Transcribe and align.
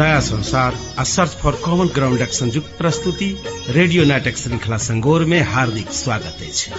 नया 0.00 0.20
संसार 0.20 0.76
आ 0.98 1.04
सर्च 1.04 1.30
फॉर 1.36 1.56
कॉमन 1.64 1.88
ग्राउंड 1.94 2.22
संयुक्त 2.32 2.76
प्रस्तुति 2.78 3.26
रेडियो 3.68 4.04
नाटक 4.04 4.36
श्रृंखला 4.36 4.76
संगोर 4.78 5.24
में 5.24 5.40
हार्दिक 5.44 5.90
स्वागत 5.92 6.42
अछि। 6.42 6.70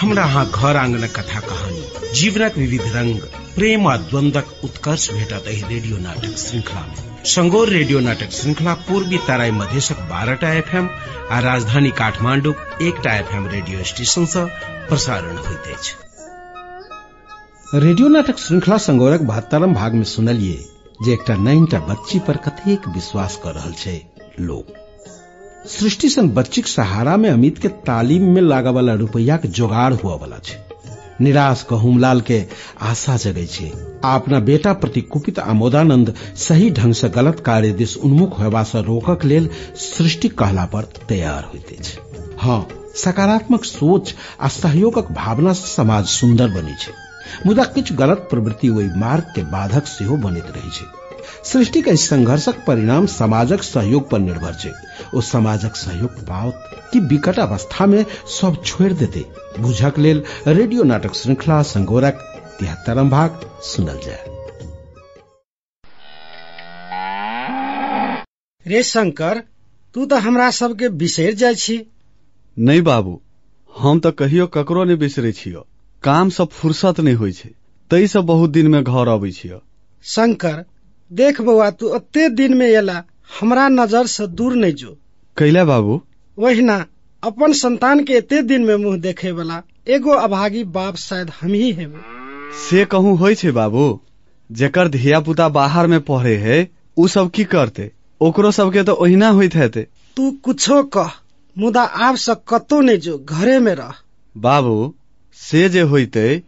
हमरा 0.00 0.22
अहाँ 0.22 0.44
घर 0.46 0.76
आंगन 0.76 1.06
कथा 1.06 1.40
कहानी 1.40 2.10
जीवनक 2.14 2.56
विविध 2.58 2.86
रंग 2.96 3.20
प्रेम 3.54 3.86
आ 3.88 3.96
द्वंद्वक 4.08 4.60
उत्कर्ष 4.64 5.10
भेटत 5.12 5.48
एहि 5.48 5.62
रेडियो 5.64 5.98
नाटक 5.98 6.36
श्रृंखला 6.38 6.80
में। 6.80 7.24
संगोर 7.26 7.68
रेडियो 7.68 8.00
नाटक 8.00 8.30
श्रृंखला 8.32 8.74
पूर्वी 8.88 9.18
तराई 9.28 9.50
मधेशक 9.52 10.00
बारहटा 10.10 10.52
एफएम 10.52 10.88
आ 11.30 11.40
राजधानी 11.40 11.90
काठमांडूक 11.98 12.82
एकटा 12.82 13.16
एफएम 13.16 13.46
रेडियो 13.48 13.84
स्टेशन 13.84 14.26
सँ 14.26 14.46
प्रसारण 14.88 15.36
होइत 15.38 15.74
अछि। 15.74 15.92
रेडियो 17.80 18.08
नाटक 18.08 18.38
श्रृंखला 18.38 18.78
संगोरक 18.84 19.20
बहत्तरम 19.24 19.74
भाग 19.74 19.94
में 19.94 20.04
सुनलिए 20.10 20.64
जे 21.04 21.12
एकटा 21.12 21.36
नैनटा 21.36 21.78
बच्ची 21.78 22.18
पर 22.18 22.36
कतेक 22.36 22.88
विश्वास 22.88 23.40
कर 23.44 23.54
रहल 23.54 23.72
छै 23.72 24.00
लोग 24.40 24.74
सृष्टि 25.68 26.08
सन 26.08 26.28
बच्चीक 26.28 26.66
सहारा 26.66 27.16
में 27.16 27.28
अमित 27.30 27.58
के 27.58 27.68
तालीम 27.88 28.28
में 28.34 28.40
लागा 28.42 28.70
वाला 28.70 28.94
रुपया 28.94 29.36
के 29.36 29.48
जोगाड़ 29.48 29.92
हुआ 29.94 30.14
वाला 30.14 30.38
छै। 30.38 30.64
निराश 31.20 31.62
कहुमलाल 31.62 32.20
के 32.20 32.38
आशा 32.82 33.16
जगै 33.16 33.46
छै। 33.46 33.70
आ 34.04 34.14
अपना 34.14 34.40
बेटा 34.40 34.72
प्रति 34.72 35.00
कुपित 35.12 35.38
आमोदानंद 35.38 36.14
सही 36.38 36.70
ढंग 36.70 36.94
से 36.94 37.08
गलत 37.08 37.40
कार्य 37.40 37.72
दिस 37.72 37.96
उन्मुख 37.98 38.38
होयबा 38.40 38.62
से 38.62 38.82
रोकक 38.82 39.24
लेल 39.24 39.48
सृष्टि 39.76 40.28
कहला 40.40 40.64
पर 40.66 40.92
तैयार 41.08 41.44
होइत 41.44 41.78
अछि। 41.78 42.36
हाँ 42.40 42.60
सकारात्मक 42.96 43.64
सोच 43.64 44.14
आ 44.40 44.48
सहयोगक 44.48 45.10
भावना 45.12 45.52
से 45.52 45.74
समाज 45.74 46.06
सुंदर 46.10 46.48
बनी 46.50 46.74
छै। 46.80 46.92
मुदा 47.46 47.64
किछु 47.64 47.94
गलत 47.94 48.26
प्रवृत्ति 48.30 48.68
ओहि 48.68 48.88
मार्ग 48.96 49.32
के 49.34 49.42
बाधक 49.50 49.86
सेहो 49.86 50.16
बनैत 50.16 50.50
रहै 50.56 50.70
छै। 50.70 50.86
सृष्टि 51.44 51.82
के 51.82 51.96
संघर्षक 51.96 52.64
परिणाम 52.66 53.06
समाजक 53.06 53.62
सहयोग 53.62 54.08
पर 54.10 54.18
निर्भर 54.18 54.54
छै। 54.54 54.72
ओ 55.14 55.20
समाजक 55.20 55.76
सहयोग 55.76 56.20
पाओत 56.26 56.70
कि 56.92 57.00
विकट 57.00 57.38
अवस्था 57.38 57.86
में 57.86 58.04
सब 58.30 58.62
छोड़ 58.64 58.92
देते। 58.92 59.24
बुझक 59.60 59.98
लेल 59.98 60.22
रेडियो 60.46 60.82
नाटक 60.82 61.14
श्रृंखला 61.14 61.62
संगोरक 61.62 62.24
तिहत्तरम 62.60 63.10
भाग 63.10 63.40
सुनल 63.62 64.00
जाय। 64.04 64.24
रे 68.66 68.82
शंकर 68.82 69.42
तू 69.94 70.06
तो 70.06 70.16
हमरा 70.18 70.50
सबके 70.50 70.88
बिसरि 70.88 71.32
जाइ 71.32 71.54
छी। 71.54 71.76
नहीं 72.56 72.82
बाबू 72.82 73.20
हम 73.74 74.00
तो 74.00 74.10
कहियो 74.12 74.46
ककरो 74.46 74.84
नहीं 74.84 74.96
बिसरे 74.96 75.32
छियो। 75.32 75.66
काम 76.06 76.28
सब 76.30 76.48
फुर्सत 76.52 77.00
नहीं 77.00 77.14
होइ 77.16 77.32
छै। 77.32 77.50
तई 77.90 78.06
से 78.06 78.20
बहुत 78.24 78.50
दिन 78.50 78.68
में 78.68 78.82
घर 78.82 79.08
अबै 79.08 79.30
छियो। 79.30 79.60
शंकर 80.04 80.64
देख 81.10 81.40
बौआ 81.40 81.70
तू 81.72 81.88
ओते 81.94 82.28
दिन 82.32 82.56
में 82.56 82.66
एला 82.66 83.02
हमरा 83.30 83.68
नज़र 83.70 84.06
से 84.06 84.26
दूर 84.28 84.54
नहीं 84.56 84.74
जो। 84.74 84.96
कैला 85.36 85.64
बाबू? 85.64 86.00
वहिना 86.38 86.84
अपन 87.22 87.52
संतान 87.54 88.04
के 88.04 88.12
एते 88.14 88.42
दिन 88.44 88.64
में 88.64 88.76
मुँह 88.76 88.96
देखे 89.00 89.30
वाला 89.32 89.62
एगो 89.88 90.10
अभागी 90.20 90.62
बाप 90.72 90.96
शायद 90.98 91.30
हम 91.40 91.52
ही 91.52 91.70
हेबे। 91.72 92.00
से 92.60 92.84
कहूँ 92.84 93.16
होइ 93.18 93.34
छै 93.34 93.50
बाबू 93.52 93.84
जेकर 94.50 94.88
धिया 94.88 95.20
पुता 95.20 95.48
बाहर 95.50 95.86
में 95.86 96.00
पढ़े 96.02 96.36
है 96.38 96.58
उ 96.96 97.06
सब 97.08 97.30
की 97.30 97.44
करते? 97.46 97.90
ओकरो 98.20 98.50
सबके 98.50 98.82
तो 98.82 98.92
ओहिना 98.94 99.28
होइत 99.30 99.54
हेते। 99.54 99.86
तू 100.16 100.30
कुछो 100.44 100.82
कह 100.96 101.10
मुदा 101.56 101.82
आब 101.82 102.16
से 102.16 102.34
कतौ 102.48 102.80
नहीं 102.80 102.98
जो 102.98 103.18
घरे 103.18 103.58
में 103.58 103.74
रह। 103.74 103.92
बाबू 104.34 104.94
से 105.36 105.68
जे 105.68 105.80
होइते 105.80 106.42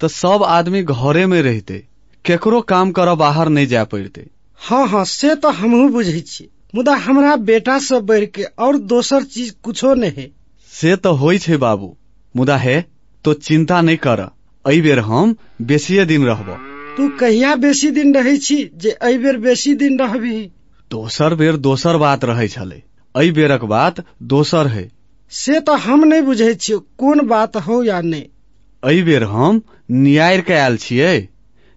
तो 0.00 0.08
सब 0.08 0.42
आदमी 0.42 0.82
घरे 0.82 1.26
में 1.26 1.40
रहते 1.42 1.78
केकरो 2.24 2.60
काम 2.60 2.90
कर 2.92 3.14
बाहर 3.14 3.48
नहीं 3.48 3.66
जा 3.66 3.84
पड़ते। 3.84 4.26
हाँ 4.60 4.86
हाँ 4.88 5.04
से 5.04 5.34
तो 5.34 5.50
हमहू 5.50 5.88
बुझे 5.88 6.20
छी 6.20 6.48
मुदा 6.74 6.94
हमरा 6.94 7.36
बेटा 7.36 7.78
से 7.78 8.00
बढ़ 8.00 8.24
के 8.24 8.42
और 8.58 8.76
दोसर 8.86 9.22
चीज 9.24 9.54
कुछो 9.62 9.94
नहीं। 9.94 10.12
है 10.16 10.30
से 10.72 10.96
तो 10.96 11.32
छै 11.38 11.56
बाबू 11.56 11.96
मुदा 12.34 12.56
है 12.56 12.84
तो 13.24 13.34
चिंता 13.34 13.80
नहीं 13.80 13.96
कर 13.96 14.20
एहि 14.64 14.80
बेर 14.80 14.98
हम 14.98 15.34
बेसिये 15.62 16.04
दिन 16.04 16.26
रहब। 16.26 16.50
तू 16.96 17.08
कहिया 17.08 17.54
बेसी 17.56 17.90
दिन 17.90 18.14
रहे 18.14 18.36
छी 18.38 18.56
जे 18.76 18.96
बेर 19.18 19.36
बेसी 19.36 19.74
दिन 19.74 19.98
रहबी 19.98 20.50
दोसर 20.90 21.34
बेर 21.34 21.56
दोसर 21.56 21.96
बात 21.96 22.24
रहे 22.24 22.48
छले 22.48 22.82
बेरक 23.30 23.64
बात 23.64 24.04
दोसर 24.22 24.66
है। 24.66 24.97
से 25.32 25.60
तो 25.60 25.74
हम 25.76 26.04
नहीं 26.04 26.22
बुझे 26.22 26.54
छियो 26.54 26.78
कोन 26.98 27.26
बात 27.26 27.56
हो 27.66 27.82
या 27.84 28.00
नहीं 28.00 28.24
एहि 28.82 29.02
बेर 29.02 29.24
हम 29.24 29.60
नियार 29.90 30.40
के 30.40 30.52
आयल 30.54 30.76
छियै 30.76 31.16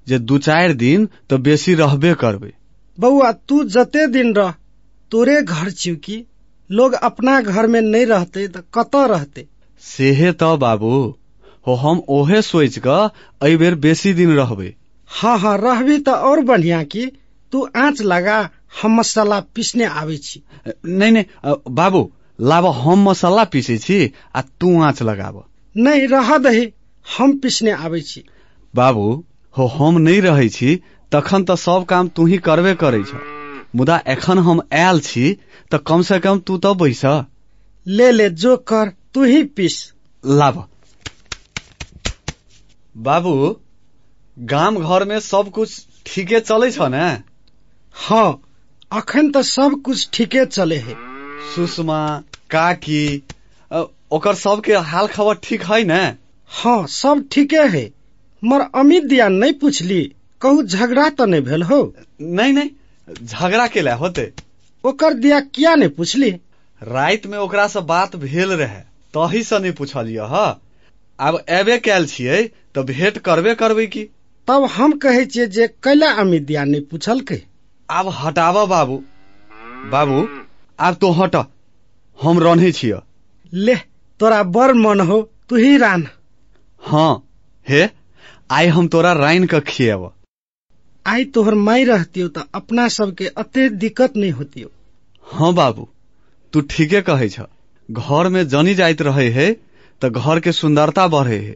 जे 0.07 0.19
दू 0.22 0.38
चारि 0.39 0.73
दिन 0.73 1.07
तो 1.29 1.38
बेसी 1.38 1.73
रहबे 1.75 2.13
करबै। 2.22 2.51
बउआ 2.97 3.31
तू 3.31 3.63
जते 3.75 4.06
दिन 4.07 4.34
रह 4.35 4.53
तोरे 5.11 5.41
घर 5.41 5.72
छियो 5.72 5.95
की? 5.95 6.25
लोग 6.69 6.94
अपना 6.94 7.40
घर 7.41 7.67
में 7.67 7.81
नहीं 7.81 8.06
रहते 8.06 8.47
तो 8.47 8.61
कतऽ 8.73 9.07
रहते? 9.07 9.45
सेहे 9.84 10.31
तो 10.34 10.56
बाबू 10.57 10.91
हो 11.67 11.73
हम 11.75 12.01
ओहे 12.09 12.41
सोच 12.41 12.79
क 12.85 13.11
एहि 13.44 13.57
बेर 13.57 13.75
बेसी 13.78 14.13
दिन 14.13 14.35
रहबै। 14.35 14.73
हाँ 15.09 15.38
हाँ 15.40 15.57
रहबी 15.57 15.97
तो 16.00 16.11
और 16.29 16.41
बढ़िया 16.45 16.84
की। 16.85 17.06
तू 17.53 17.67
आँच 17.75 18.01
लगा 18.03 18.40
हम 18.81 18.95
मसाला 19.00 19.40
पीसने 19.56 19.85
आवे 19.85 20.17
छी। 20.19 20.41
नहीं 20.85 21.11
नहीं 21.11 21.56
बाबू 21.69 22.09
लाब 22.41 22.66
हम 22.66 23.09
मसाला 23.09 23.44
पीसे 23.44 23.78
छी 23.78 24.13
आ 24.35 24.41
तू 24.41 24.81
आँच 24.81 25.02
लगाब। 25.02 25.44
नहीं 25.75 26.07
रह 26.07 26.38
दही 26.38 26.74
हम 27.18 27.38
पीसने 27.38 27.72
आवे 27.72 28.02
छी। 28.02 28.24
बाबू 28.75 29.25
हो 29.57 29.68
हम 29.68 29.97
नहीं 29.97 30.22
रहै 30.22 30.50
छी 30.50 30.75
तखन 31.12 31.44
तऽ 31.44 31.56
सब 31.56 31.85
काम 31.85 32.07
तू 32.07 32.25
ही 32.25 32.38
करबे 32.38 32.74
करै 32.75 33.03
छ। 33.03 33.22
मुदा 33.75 34.02
एखन 34.07 34.40
हम 34.40 34.62
आयल 34.74 35.00
छी 35.00 35.34
तऽ 35.72 35.78
कम 35.78 36.02
से 36.02 36.19
कम 36.19 36.40
तू 36.40 36.57
तऽ 36.57 36.74
बैस। 36.74 37.06
ले 37.88 38.12
ले 38.12 38.29
जो 38.29 38.56
कर 38.58 38.90
तू 39.13 39.23
ही 39.23 39.44
पीस। 39.44 39.94
लाब 40.25 40.68
बाबू 42.96 43.35
गाम 44.38 44.78
घर 44.79 45.06
में 45.06 45.19
सब 45.19 45.50
कुछ 45.50 45.88
ठीके 46.06 46.40
चलै 46.40 46.72
छ 46.72 46.81
ने? 46.81 47.08
हाँ 47.96 48.41
अखन 48.91 49.31
तो 49.31 49.44
सब 49.44 49.81
कुछ 49.85 50.09
ठीके 50.13 50.46
चले 50.46 50.78
है। 50.78 50.96
सुषमा 51.56 52.02
काकी 52.56 53.01
ओकर 54.13 54.35
सबके 54.35 54.73
हाल 54.91 55.07
खबर 55.07 55.35
ठीक 55.44 55.63
है 55.66 55.84
न? 55.84 56.16
हाँ 56.51 56.85
सब 56.89 57.28
ठीके 57.31 57.57
है। 57.75 57.89
मर 58.44 58.62
अमित 58.79 59.03
दिया 59.06 59.28
नहीं 59.29 59.53
पूछली 59.62 60.01
कहू 60.41 60.63
झगड़ा 60.63 61.09
तो 61.09 61.25
नहीं 61.25 61.41
भेल 61.41 61.63
हो? 61.63 61.81
नहीं 62.22 62.53
नहीं 62.53 62.69
झगड़ा 63.25 63.67
के 63.67 63.81
लिए 63.81 63.94
होते। 64.01 64.31
ओकर 64.84 65.13
दिया 65.13 65.40
किया 65.56 65.75
नहीं 65.75 65.90
पूछली? 65.97 66.31
रात 66.81 67.25
में 67.28 67.38
ओकरा 67.38 67.67
से 67.67 67.81
बात 67.91 68.16
भेल 68.16 68.51
रहे 68.53 68.79
तही 69.13 69.44
से 69.44 69.59
नहीं 69.59 69.72
पूछलिय 69.79 70.19
ह? 70.31 70.56
आब 71.19 71.44
एबे 71.50 71.78
कैल 71.85 72.06
छियै 72.07 72.41
तऽ 72.75 72.84
भेंट 72.84 73.17
करबे 73.25 73.53
करबै 73.56 73.85
की? 73.88 74.03
तब 74.47 74.63
हम 74.75 74.91
कहे 75.03 75.25
छे 75.25 75.45
जे 75.47 75.67
कैला 75.84 76.09
अमित 76.22 76.44
दिया 76.44 76.63
नहीं 76.63 76.81
पूछल 76.91 77.19
के 77.31 77.41
आब 77.90 78.07
हटाब 78.19 78.56
बाबू। 78.69 78.97
बाबू 79.91 80.28
आब 80.79 80.95
तो 81.01 81.11
हट 81.19 81.35
हम 82.19 82.39
रन्हे 82.39 82.72
छिय। 82.72 82.99
ले 83.53 83.75
तोरा 84.19 84.41
बड़ 84.45 84.72
मन 84.73 84.99
हो 84.99 85.22
तू 85.49 85.55
ही 85.55 85.77
रान। 85.77 86.07
हाँ 86.81 87.23
हे 87.67 87.88
आइ 88.51 88.67
हम 88.67 88.88
तोरा 88.88 89.13
राइन 89.13 89.45
के 89.45 89.59
खिएब। 89.61 90.11
आई 91.05 91.25
तोहर 91.25 91.55
माई 91.55 91.83
रहतियो 91.83 92.27
तो 92.27 92.41
अपना 92.53 92.88
सबके 92.88 93.27
अते 93.38 93.69
दिक्कत 93.69 94.16
नहीं 94.17 94.31
होतियो। 94.31 94.69
हाँ 95.27 95.53
बाबू 95.53 95.88
तू 96.53 96.61
ठीके 96.61 97.01
कहै 97.01 97.29
छ 97.29 97.45
घर 97.90 98.29
में 98.29 98.47
जनी 98.47 98.75
जाइत 98.75 99.02
रहे 99.02 99.29
है 99.29 99.52
तऽ 100.02 100.09
घर 100.09 100.40
के 100.40 100.52
सुंदरता 100.52 101.08
बढ़े 101.08 101.37
है। 101.37 101.55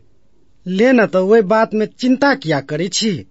ले 0.65 0.91
न 0.91 1.05
तो 1.05 1.25
वही 1.25 1.41
बात 1.43 1.73
में 1.73 1.85
चिंता 1.99 2.33
किया 2.35 2.59
करे 2.61 2.87
छी? 2.87 3.25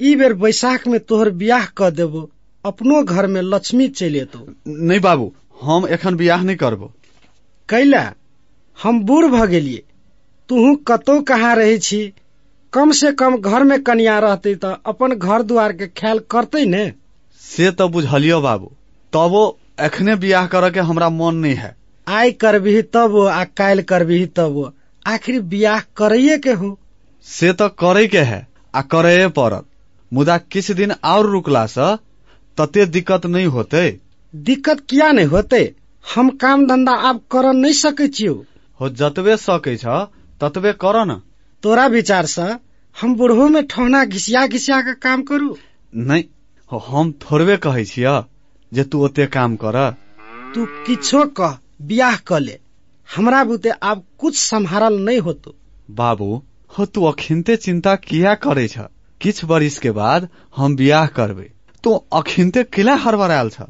ई 0.00 0.14
बेर 0.16 0.34
बैसाख 0.34 0.86
में 0.88 0.98
तोहर 1.00 1.30
बियाह 1.30 1.66
क 1.78 1.90
देबो 1.92 2.30
अपनो 2.64 3.02
घर 3.02 3.26
में 3.26 3.40
लक्ष्मी 3.42 3.88
चलि 3.90 4.18
एतौ। 4.18 4.46
नहीं 4.68 5.00
बाबू 5.00 5.32
हम 5.60 5.86
एखन 5.88 6.16
बियाह 6.16 6.42
नहीं 6.42 6.56
करबो। 6.56 6.92
कैला 7.68 8.02
हम 8.78 9.00
बूढ़ 9.04 9.26
भ 9.26 9.46
गेलिए 9.48 9.82
तूहू 10.48 10.74
कतौ 10.88 11.20
कहाँ 11.22 11.54
रहे 11.56 11.78
छी? 11.78 12.12
कम 12.72 12.92
से 12.92 13.12
कम 13.12 13.36
घर 13.36 13.64
में 13.64 13.82
कनिया 13.82 14.18
रहते 14.18 14.54
तो 14.54 14.68
अपन 14.86 15.14
घर 15.14 15.42
द्वार 15.42 15.72
के 15.72 15.86
ख्याल 15.88 16.18
करते 16.30 16.64
ने। 16.66 16.92
से 17.42 17.70
तऽ 17.70 17.88
बुझलियो 17.88 18.40
बाबू 18.40 18.72
तबो 19.12 19.44
एखने 19.80 20.14
बियाह 20.16 20.46
करे 20.46 20.70
के 20.70 20.80
हमरा 20.82 21.08
मन 21.10 21.34
नहीं 21.36 21.54
है 21.54 21.74
आइ 22.06 22.32
करबिही 22.34 22.82
तब 22.94 23.16
आ 23.28 23.42
काल्हि 23.56 23.84
करबिही 23.84 24.26
तब। 24.36 24.72
आखिर 25.04 25.40
ब्याह 25.44 25.80
करैये 25.96 26.38
के 26.38 26.52
हो 26.52 26.76
से 27.26 27.52
तो 27.52 27.68
करे 27.76 28.06
के 28.06 28.20
है 28.22 28.46
आ 28.74 28.80
करे 28.90 29.28
पड़त। 29.30 29.64
मुदा 30.12 30.36
किछ 30.50 30.70
दिन 30.72 30.92
और 30.92 31.26
रुकला 31.26 31.64
से 31.68 31.94
तते 32.58 32.86
दिक्कत 32.88 33.26
नहीं 33.26 33.46
होते। 33.48 33.88
दिक्कत 34.34 34.80
किया 34.80 35.10
नहीं 35.12 35.26
होते? 35.26 35.74
हम 36.04 36.28
काम 36.36 36.66
धंधा 36.66 36.92
आब 37.08 37.20
कर 37.30 37.52
नहीं 37.52 37.72
सकै 37.72 38.08
छियो। 38.08 38.34
हो 38.80 38.88
जतबे 38.90 39.36
सकै 39.36 39.76
छ 39.76 39.86
ततबे 40.40 40.72
कर 40.72 41.04
न। 41.04 41.20
तोरा 41.62 41.86
विचार 41.86 42.26
से 42.26 42.42
हम 42.96 43.14
बूढ़ो 43.14 43.48
में 43.48 43.66
ठौना 43.66 44.04
घिसिया 44.04 44.46
घिसिया 44.46 44.80
के 44.80 44.94
काम 44.96 45.22
करू? 45.22 45.56
नहीं 45.94 46.24
हो 46.70 46.78
हम 46.78 47.12
थोड़बे 47.22 47.56
कहै 47.56 47.84
छिय 47.84 48.08
जे 48.72 48.84
तू 48.84 49.04
ओते 49.04 49.26
काम 49.26 49.56
कर। 49.56 49.78
तू 50.54 50.66
किछो 50.86 51.24
कह 51.40 51.58
बियाह 51.82 52.16
क 52.26 52.38
ले। 52.38 52.58
हमरा 53.08 53.42
बुते 53.44 53.70
आब 53.70 54.04
कुछ 54.18 54.38
संभारल 54.38 54.98
नहीं 55.00 55.18
होतो। 55.20 55.54
बाबू 55.90 56.30
हो 56.78 56.86
तू 56.86 57.04
अखिनते 57.04 57.56
चिंता 57.56 57.94
किया 57.96 58.34
करे 58.36 58.66
छ? 58.68 58.78
किछ 59.20 59.44
बरिस 59.44 59.78
के 59.78 59.90
बाद 59.90 60.28
हम 60.56 60.76
बियाह 60.76 61.06
करबे। 61.18 61.50
तू 61.84 61.94
अखिनते 62.12 62.64
किला 62.64 62.94
हड़बड़ायल 62.94 63.48
छ? 63.50 63.62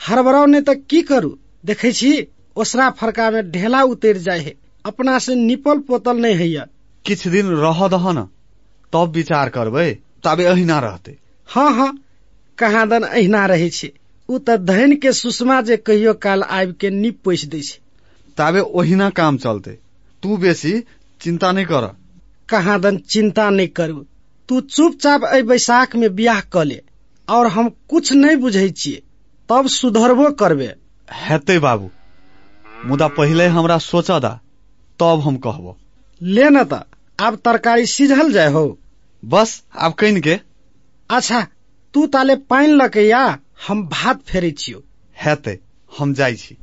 हरबराव 0.00 0.46
ने 0.46 0.60
त 0.60 0.74
की 0.90 1.02
करू? 1.02 1.36
देखे 1.64 1.92
छी 1.92 2.10
ओसरा 2.56 2.88
फरका 2.90 3.30
में 3.30 3.50
ढेला 3.50 3.82
उतर 3.84 4.16
जाए 4.18 4.40
है। 4.40 4.54
अपना 4.84 5.18
से 5.18 5.34
निपल 5.34 5.78
पोतल 5.88 6.16
नहीं 6.16 6.34
हैया 6.36 6.66
किछ 7.04 7.26
दिन 7.28 7.46
रह 7.62 7.86
दह 7.88 8.10
न 8.12 8.28
तब 8.92 9.12
विचार 9.14 9.48
करबै 9.48 9.90
तबे 10.24 10.44
अहिना 10.44 10.78
रहते। 10.80 11.16
हाँ 11.48 11.70
हाँ 11.74 11.92
कहाँ 12.58 12.86
दन 12.88 13.02
अहिना 13.02 13.44
रहे 13.46 13.68
छै। 13.70 13.90
उ 14.28 14.38
त 14.38 14.56
धन 14.70 14.94
के 14.96 15.12
सुषमा 15.12 15.60
जे 15.62 15.76
कहियो 15.76 16.14
काल 16.14 16.42
आबि 16.42 16.72
के 16.80 16.90
निप 16.90 17.18
पोस 17.24 17.44
दै 17.46 17.60
छै। 17.60 17.78
तबे 18.38 18.60
ओहिना 18.60 19.10
काम 19.10 19.36
चलते। 19.36 19.78
तू 20.22 20.36
बेसी 20.36 20.72
चिंता 21.20 21.52
नहीं 21.52 21.66
कर। 21.66 21.86
कहाँ 22.48 22.80
दन 22.80 22.96
चिंता 23.08 23.48
नहीं 23.50 23.68
करू। 23.68 24.04
तू 24.48 24.60
चुपचाप 24.60 25.24
अ 25.24 25.40
बैसाख 25.42 25.96
में 25.96 26.14
बियाह 26.14 26.40
क 26.52 26.64
ले 26.64 26.80
और 27.28 27.46
हम 27.46 27.68
कुछ 27.88 28.12
नहीं 28.12 28.36
बुझे 28.36 28.68
छिए 28.70 29.02
तब 29.48 29.66
सुधरबो 29.68 30.30
करबे। 30.32 30.74
हेतै 31.08 31.58
बाबू 31.58 31.90
मुदा 32.84 33.08
पहिले 33.18 33.46
हमरा 33.56 33.78
सोच 33.78 34.10
दा 34.20 34.32
तब 35.00 35.20
हम 35.26 35.36
कहबो। 35.36 35.76
ले 36.20 36.48
न 36.50 36.64
त 36.64 36.82
आब 37.18 37.36
तरकारी 37.44 37.86
सिझल 37.86 38.32
जाय 38.32 38.48
हो। 38.50 38.64
बस 39.22 39.52
आब 39.76 39.92
कइन 39.98 40.20
के 40.20 40.38
अच्छा 41.10 41.40
तू 41.94 42.06
ताले 42.06 42.36
पानि 42.50 42.72
लके 42.72 43.06
या 43.08 43.22
हम 43.68 43.86
भात 43.88 44.22
फेरै 44.22 44.50
छियौ। 44.58 44.80
हेतै 45.16 45.58
हम 45.98 46.14
जाइ 46.14 46.34
छी। 46.36 46.56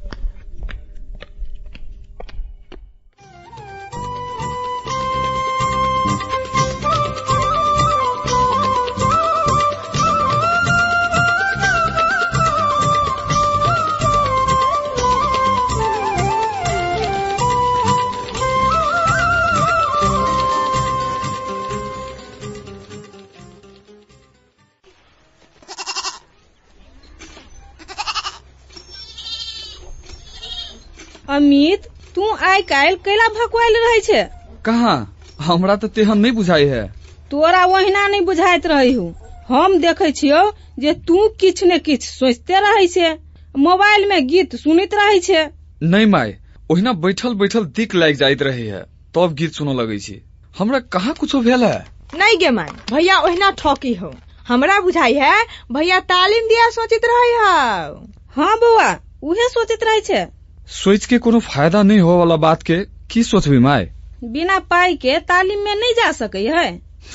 काल्हि 32.63 32.95
कैला 33.05 33.27
भकुआल 33.27 33.75
रहे 33.77 33.99
छै। 33.99 34.23
कहाँ? 34.65 34.97
हमरा 35.41 35.75
तऽ 35.75 35.87
तेहन 35.87 36.17
नहि 36.17 36.31
बुझाइ 36.31 36.65
है। 36.65 36.83
तोरा 37.31 37.65
ओहिना 37.65 38.07
नहि 38.07 38.21
बुझाइत 38.21 38.65
रही 38.67 38.93
हूँ। 38.93 39.13
हम 39.49 39.77
देखे 39.79 40.11
छियौ 40.11 40.41
जे 40.79 40.93
तू 41.07 41.27
किछ 41.39 41.63
ने 41.63 41.79
किछ 41.79 42.07
सोचते 42.09 42.59
रहे 42.59 42.87
छै। 42.87 43.13
मोबाइल 43.55 44.09
में 44.09 44.27
गीत 44.27 44.55
सुनैत 44.55 44.93
रहे 44.93 45.19
छै। 45.19 45.45
नहि 45.83 46.05
माय 46.05 46.37
ओहिना 46.69 46.93
बैठल 47.05 47.33
बैठल 47.33 47.65
दिक 47.77 47.95
लागि 47.95 48.13
जाइत 48.13 48.41
रहे 48.41 48.67
है। 48.67 48.83
तब 49.15 49.33
गीत 49.33 49.53
सुनऽ 49.53 49.73
लगै 49.73 49.97
छी। 49.99 50.21
हमरा 50.55 50.79
कहाँ 50.93 51.13
कुछो 51.13 51.41
भेल 51.41 51.63
है? 51.63 51.87
नहीं 52.15 52.37
गे 52.37 52.49
माय 52.49 52.69
भैया 52.93 53.19
ओहिना 53.19 53.49
ठोकी 53.51 53.93
हो। 53.93 54.13
हमरा 54.47 54.79
बुझाई 54.79 55.13
है 55.13 55.33
भैया 55.71 55.99
तालीम 56.11 56.47
दिया 56.47 56.69
सोचित 56.69 57.05
रहे 57.05 57.33
हो। 57.33 58.07
हाँ 58.35 58.55
बौआ 58.57 58.89
उहे 59.23 59.47
सोचैत 59.49 59.83
रहे 59.83 60.01
छै। 60.01 60.23
सोच 60.69 61.05
के 61.05 61.17
कोनो 61.17 61.39
फ़ायदा 61.39 61.81
नहीं 61.83 61.99
हो 61.99 62.17
वाला 62.19 62.35
बात 62.35 62.63
के 62.63 62.77
की 63.09 63.23
सोचबी 63.23 63.57
माय? 63.59 63.89
बिना 64.23 64.59
पाई 64.59 64.95
के 64.95 65.17
तालीम 65.19 65.59
में 65.59 65.75
नहीं 65.75 65.93
जा 65.93 66.11
सकै 66.11 66.45
है। 66.47 66.67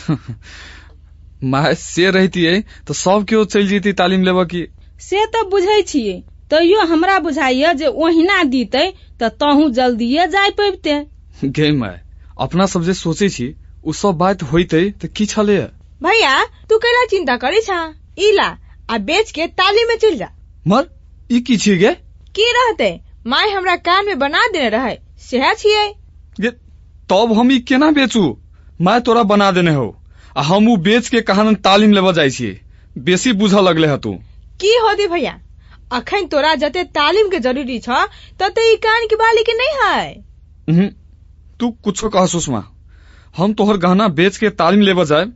माय 1.44 1.74
से 1.74 2.10
रहितियै 2.10 2.60
तो 2.86 2.94
सब 2.94 3.24
क्यों 3.28 3.44
चल 3.44 3.66
जैती 3.68 3.92
तालीम 3.92 4.24
लेबऽ 4.24 4.44
की? 4.44 4.66
से 5.00 5.24
तऽ 5.26 5.42
बुझै 5.50 5.80
छियै 5.82 6.20
तैयो 6.50 6.80
हमरा 6.86 7.18
बुझाइया 7.18 7.72
जे 7.72 7.86
ओहिना 7.86 8.42
दीतै 8.44 8.84
तऽ 9.20 9.28
तहूँ 9.40 9.70
जल्दिए 9.70 10.26
जाय 10.26 10.50
पैबते। 10.60 10.98
गे 11.58 11.70
माय 11.72 12.00
अपना 12.36 12.66
सब 12.66 12.82
जे 12.82 12.94
सोचे 12.94 13.28
छी 13.28 13.48
उ 13.84 13.92
सब 13.92 14.18
बात 14.18 14.42
होइतै 14.42 14.84
तऽ 15.02 15.08
की 15.16 15.26
छलै? 15.26 15.58
भैया 16.02 16.34
तू 16.70 16.78
कैला 16.78 17.04
चिंता 17.06 17.36
करी 17.36 17.60
छा 17.62 17.80
इला 18.28 18.48
आ 18.88 18.98
बेच 19.08 19.30
के 19.30 19.46
ताली 19.60 19.84
में 19.88 19.96
चल 19.96 20.16
जा। 20.16 20.30
मर 20.66 20.88
ई 21.30 21.40
की 21.40 21.56
छियै 21.56 21.76
गे? 21.78 21.92
की 22.34 22.50
रहते? 22.52 22.90
माय 23.28 23.50
हमरा 23.50 23.76
कान 23.76 24.06
में 24.06 24.18
बना 24.18 24.46
देने 24.52 24.68
रहे। 24.70 24.96
सेह 25.30 25.52
छियै? 25.54 25.86
गे 26.40 26.50
तब 27.12 27.32
हम 27.38 27.50
ई 27.52 27.58
केना 27.68 27.90
बेचू? 27.90 28.22
माय 28.80 29.00
तोरा 29.00 29.22
बना 29.32 29.50
देने 29.50 29.74
हो। 29.74 29.86
आ 30.36 30.42
हम 30.42 30.68
उ 30.72 30.76
बेच 30.86 31.08
के 31.08 31.20
कहान 31.30 31.54
तालीम 31.66 31.92
लेबऽ 31.92 32.12
जाइ 32.18 32.30
छियै। 32.30 32.60
बेसी 33.08 33.32
बुझऽ 33.42 33.60
लगले 33.68 33.86
ह 33.88 33.96
तू। 33.96 34.12
की 34.62 34.76
होती 34.84 35.06
भैया? 35.08 35.38
अखन 35.92 36.26
तोरा 36.32 36.54
जते 36.62 36.84
तालीम 36.96 37.28
के 37.30 37.38
ज़रूरी 37.40 37.78
छ 37.78 38.00
तते 38.40 38.72
ई 38.72 38.76
कान 38.86 39.06
के 39.10 39.16
बाली 39.16 39.42
के 39.48 39.52
नहीं 39.58 39.76
है। 39.82 40.88
तू 41.60 41.70
कुछो 41.84 42.08
कह 42.16 42.26
सुषमा। 42.32 42.64
हम 43.36 43.52
तोहर 43.54 43.76
गहना 43.76 44.08
बेच 44.18 44.36
के 44.36 44.50
तालीम 44.60 44.80
लेबऽ 44.88 45.04
जाए 45.04 45.26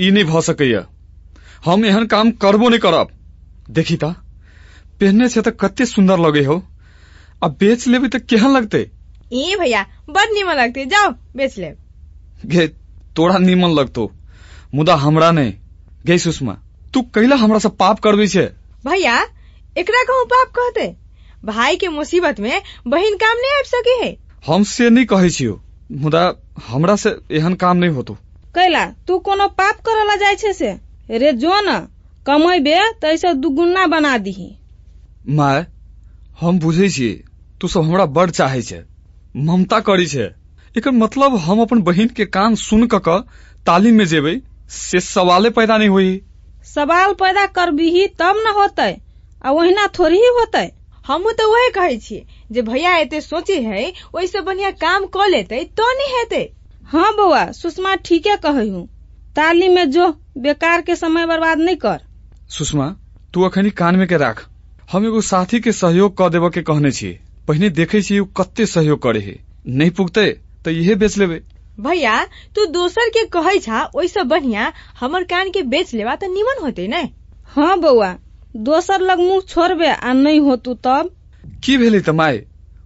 ई 0.00 0.10
नहीं 0.10 0.24
भ 0.24 0.40
सकैया। 0.48 0.86
हम 1.64 1.84
एहन 1.84 2.06
काम 2.14 2.30
करबो 2.44 2.68
नहीं 2.68 2.80
करब। 2.80 3.08
देखी 3.78 3.96
ता 3.96 4.08
पहनने 5.00 5.28
से 5.28 5.42
तो 5.42 5.50
कते 5.62 5.86
सुंदर 5.86 6.18
लगे 6.18 6.44
हो। 6.44 6.62
अब 7.42 7.56
बेच 7.60 7.86
लेबे 7.88 8.08
तो 8.08 8.18
केहन 8.18 8.50
लगते? 8.56 8.90
ई 9.32 9.56
भैया 9.56 9.82
बड 10.10 10.32
निमन 10.34 10.54
लगते 10.54 10.84
जाओ 10.86 11.10
बेच 11.36 11.58
ले। 11.58 11.72
गे 12.46 12.66
तोरा 13.16 13.38
नीमन 13.38 13.70
लगतो। 13.70 14.10
मुदा 14.74 14.94
हमरा 14.94 15.30
नहीं। 15.30 15.52
गे 16.06 16.18
सुषमा 16.18 16.56
तू 16.94 17.02
कैला 17.14 17.36
हमरा 17.36 17.58
से 17.58 17.68
पाप 17.68 17.98
करबे 17.98 18.26
छे? 18.28 18.42
भैया 18.86 19.16
एकरा 19.78 20.02
कहूँ 20.02 20.24
पाप 20.26 20.52
कहते? 20.58 20.96
भाई 21.44 21.76
के 21.76 21.88
मुसीबत 21.88 22.40
में 22.40 22.62
बहिन 22.86 23.16
काम 23.16 23.36
नहीं 23.36 23.58
आबि 23.58 23.68
सके 23.68 24.04
है? 24.04 24.16
हम 24.46 24.62
से 24.62 24.90
नहीं 24.90 25.06
कहे 25.06 25.30
छियो। 25.30 25.60
मुदा 25.92 26.22
हमरा 26.66 26.96
से 26.96 27.10
एहन 27.30 27.54
काम 27.54 27.76
नहीं 27.76 27.90
होतो। 27.90 28.14
कैला 28.54 28.84
तू 29.08 29.18
कोनो 29.18 29.48
पाप 29.48 29.80
करला 29.86 30.14
जाइ 30.16 30.36
छै 30.36 30.52
से? 30.52 30.72
रे 31.10 31.32
जो 31.32 31.60
न 31.60 31.78
कमेबे 32.26 32.78
तऽ 33.02 33.08
ऐसे 33.08 33.34
दुगुना 33.34 33.86
बना 33.86 34.16
दीही। 34.18 34.56
माय 35.28 35.66
हम 36.40 36.58
बुझे 36.58 36.88
छी 36.88 37.08
तू 37.60 37.68
सब 37.68 37.82
हमरा 37.82 38.06
बड़ 38.06 38.30
चाहे 38.30 38.62
छे। 38.62 38.82
ममता 39.36 39.80
करी 39.80 40.06
छे। 40.06 40.30
एकर 40.76 40.90
मतलब 40.90 41.36
हम 41.36 41.60
अपन 41.60 41.82
बहिन 41.82 42.08
के 42.08 42.24
कान 42.26 42.54
सुन 42.54 42.86
क 42.94 43.00
क 43.08 43.24
तालीम 43.66 43.94
में 43.94 44.04
जेबे 44.06 44.40
से 44.70 45.00
सवाले 45.00 45.50
पैदा 45.50 45.78
नहीं 45.78 45.88
हुई। 45.88 46.20
सवाल 46.64 47.12
पैदा 47.12 47.46
कर 47.46 47.52
करबीही 47.52 48.06
तब 48.06 48.42
न 48.46 48.52
होतै 48.56 49.00
आ 49.44 49.50
ओहिना 49.50 49.86
थोड़ी 49.86 50.16
ही 50.16 50.28
होते। 50.38 50.58
हमू 51.06 51.30
तो 51.30 51.50
वही 51.52 51.70
कहे 51.70 51.96
छे 51.98 52.26
जे 52.52 52.62
भैया 52.62 52.96
एते 52.96 53.20
सोची 53.20 53.62
है 53.62 53.92
ओइसे 54.14 54.40
बढ़िया 54.40 54.70
काम 54.70 55.06
क 55.16 55.26
लेते 55.30 55.64
तो 55.76 55.92
नहीं 55.98 56.18
हेते। 56.18 56.52
हाँ 56.86 57.12
बौआ 57.16 57.50
सुषमा 57.52 57.94
ठीके 57.94 58.36
कहै 58.36 58.68
हूँ 58.68 58.86
तालीम 59.36 59.72
में 59.72 59.90
जो 59.90 60.08
बेकार 60.38 60.80
के 60.80 60.96
समय 60.96 61.26
बर्बाद 61.26 61.58
नहीं 61.58 61.76
कर। 61.76 62.00
सुषमा 62.50 62.96
तू 63.34 63.42
अखनी 63.42 63.70
कान 63.70 63.96
में 63.96 64.08
के 64.08 64.16
राख। 64.16 64.46
हम 64.92 65.06
एगो 65.06 65.20
साथी 65.20 65.60
के 65.60 65.72
सहयोग 65.72 66.14
क 66.20 66.28
देबऽ 66.28 66.50
के 66.50 66.62
कहने 66.62 66.92
छी। 66.92 67.18
पहिने 67.48 67.70
देखे 67.70 68.02
छी 68.02 68.18
उ 68.18 68.24
कते 68.36 68.66
सहयोग 68.66 69.02
करे 69.02 69.20
है। 69.20 69.36
नहीं 69.66 69.90
पुगते 69.90 70.26
तो 70.64 70.70
इहे 70.70 70.94
बेच 70.94 71.16
लेबे। 71.18 71.40
भैया 71.80 72.16
तू 72.56 72.64
दोसर 72.72 73.08
के 73.16 73.24
कहे 73.36 73.58
छा 73.58 73.82
ओइसे 73.96 74.22
बढ़िया 74.32 74.72
हमर 75.00 75.24
कान 75.32 75.50
के 75.50 75.62
बेच 75.74 75.94
लेवा 75.94 76.14
तो 76.16 76.32
निमन 76.34 76.62
होते 76.62 76.86
न? 76.88 77.08
हाँ 77.54 77.78
बौआ 77.80 78.14
दोसर 78.68 79.00
लग 79.00 79.18
मुंह 79.18 79.40
छोड़बे 79.48 79.88
आ 79.88 80.12
नहीं 80.12 80.40
होतू 80.40 80.74
तब। 80.86 81.10
की 81.64 81.76
भेलै 81.78 82.00
त 82.00 82.10
माय? 82.10 82.42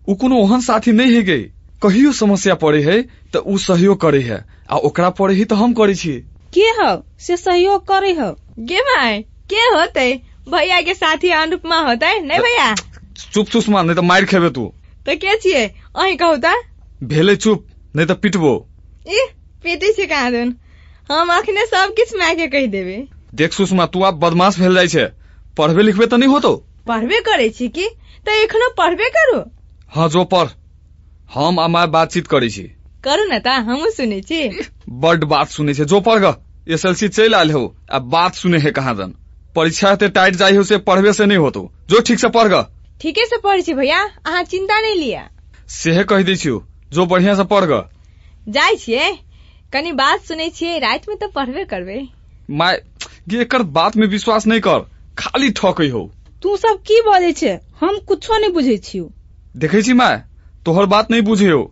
उ 0.09 0.15
कोनो 0.15 0.37
ओहन 0.43 0.61
साथी 0.61 0.93
नहीं 0.93 1.15
है 1.15 1.23
गई 1.23 1.43
कहियो 1.83 2.13
समस्या 2.13 2.55
पड़े 2.63 2.83
है 2.83 3.01
तो 3.33 3.39
उ 3.41 3.57
सहयोग 3.59 4.01
करे 4.01 4.21
है 4.23 4.45
आ 4.71 4.77
ओकरा 4.89 5.11
पड़े 5.21 5.35
है 5.35 5.45
तो 5.45 5.57
हम 5.57 5.73
करे 5.81 5.95
छी। 5.95 6.13
के 6.55 6.69
हो 6.79 6.91
से 7.27 7.37
सहयोग 7.37 7.87
करे 7.89 8.13
हो। 8.21 8.31
गे 8.59 8.81
माय 8.89 9.21
के 9.51 9.67
होते? 9.77 10.07
भैया 10.49 10.81
के 10.83 10.95
साथी 10.95 11.31
अनुपमा 11.43 11.79
होते 11.89 12.19
नहीं 12.21 12.41
भैया? 12.41 12.75
चुप 13.17 13.49
सुषमा 13.49 13.83
नहीं 13.83 13.97
तो 13.97 14.03
मार 14.03 14.25
खेबे 14.25 14.51
तू। 14.51 14.67
तो 15.07 15.17
के 15.17 15.37
छिए 15.37 15.65
अही 15.67 16.17
कहू 16.17 16.37
त? 16.37 16.55
भेले 17.03 17.37
चुप 17.37 17.67
नहीं 17.97 18.07
तो 18.07 18.15
पिटबो। 18.15 18.53
ए 19.09 19.27
पेटे 19.65 19.93
से 19.93 20.07
कहाँ 20.07 20.31
दुन 20.33 20.55
हम 21.11 21.29
अखने 21.29 21.67
सब 21.67 21.95
किछ 21.97 22.15
माय 22.17 22.35
के 22.35 22.47
कह 22.47 22.67
देबे। 22.67 22.97
देख 23.35 23.53
सुषमा 23.53 23.87
तू 23.87 24.03
आब 24.03 24.15
बदमाश 24.15 24.59
भेल 24.59 24.75
जाइ 24.75 24.89
छै। 24.89 25.05
पढ़बे 25.57 25.83
लिखबे 25.83 26.07
तो 26.07 26.17
नहीं 26.17 26.29
होतो। 26.29 26.57
पढ़बे 26.87 27.21
करे 27.21 27.49
छी 27.49 27.69
की? 27.69 27.89
तो 28.27 28.33
एखनो 28.33 28.69
पढ़बे 28.79 29.09
करू? 29.09 29.41
हाँ 29.93 30.09
जो 30.09 30.25
पढ़। 30.25 30.49
हम 31.35 31.59
आ 31.61 31.67
माय 31.69 31.87
बातचीत 31.87 32.27
करे 32.27 32.49
छी। 32.51 32.63
करू 33.05 33.25
न 33.25 33.39
त 33.39 33.47
हमू 33.69 33.91
सुने 33.91 34.21
छी। 34.21 34.49
बड 34.89 35.25
बात 35.25 35.49
सुने 35.49 35.75
छै। 35.75 35.85
जो 35.85 36.01
पढ़ 36.01 36.19
ग 36.19 36.35
एस 36.69 36.85
एल 36.87 36.95
सी 36.95 37.09
चलि 37.09 37.35
आयल 37.35 37.51
हो 37.51 37.65
आ 37.93 37.99
बात 37.99 38.35
सुने 38.35 38.59
है 38.59 38.71
कहाँ 38.71 38.95
जन। 38.95 39.15
परीक्षा 39.57 39.93
एते 39.93 40.09
टाइट 40.09 40.35
जाइ 40.35 40.57
हो 40.57 40.63
से 40.63 40.79
पढ़बे 40.79 41.13
से 41.13 41.27
नहीं 41.27 41.39
होतो। 41.39 41.71
जो 41.89 42.01
ठीक 42.01 42.19
से 42.19 42.29
पढ़ 42.29 42.49
ग। 42.49 42.65
ठीके 43.01 43.25
से 43.27 43.37
पढ़ 43.37 43.61
छी 43.61 43.75
भैया। 43.75 44.03
अहाँ 44.27 44.43
चिंता 44.45 44.81
नहीं 44.81 44.95
लिया। 44.95 45.29
सेहे 45.69 46.05
कह 46.05 46.23
दै 46.23 46.37
छियो 46.37 46.63
जो 46.93 47.07
बढ़िया 47.07 47.35
से 47.35 47.45
पढ़ 47.45 47.65
ग 47.65 47.83
जाइ 48.49 48.77
छियै? 48.77 49.13
कनी 49.73 49.93
बात 49.93 50.25
सुनै 50.25 50.49
छियै 50.51 50.79
राति 50.79 51.07
में 51.09 51.17
तो 51.19 51.29
पढ़बे 51.29 51.65
करबै। 51.65 52.01
माय 52.51 52.83
ये 53.29 53.41
एकर 53.43 53.63
बात 53.73 53.97
में 53.97 54.07
विश्वास 54.07 54.47
नहीं 54.47 54.61
कर। 54.61 54.81
खाली 55.19 55.51
ठकै 55.51 55.89
हो। 55.89 56.03
तू 56.43 56.57
सब 56.57 56.83
की 56.83 57.01
बजै 57.07 57.33
छे? 57.33 57.53
हम 57.81 57.99
कुछो 57.99 58.39
नहीं 58.39 58.53
बुझै 58.53 58.77
छियो। 58.79 59.11
देखे 59.57 59.83
छी 59.83 59.93
माय 59.93 60.23
तोहर 60.67 60.87
बात 60.87 61.11
नहीं 61.11 61.23
बुझे 61.23 61.51
हो। 61.51 61.63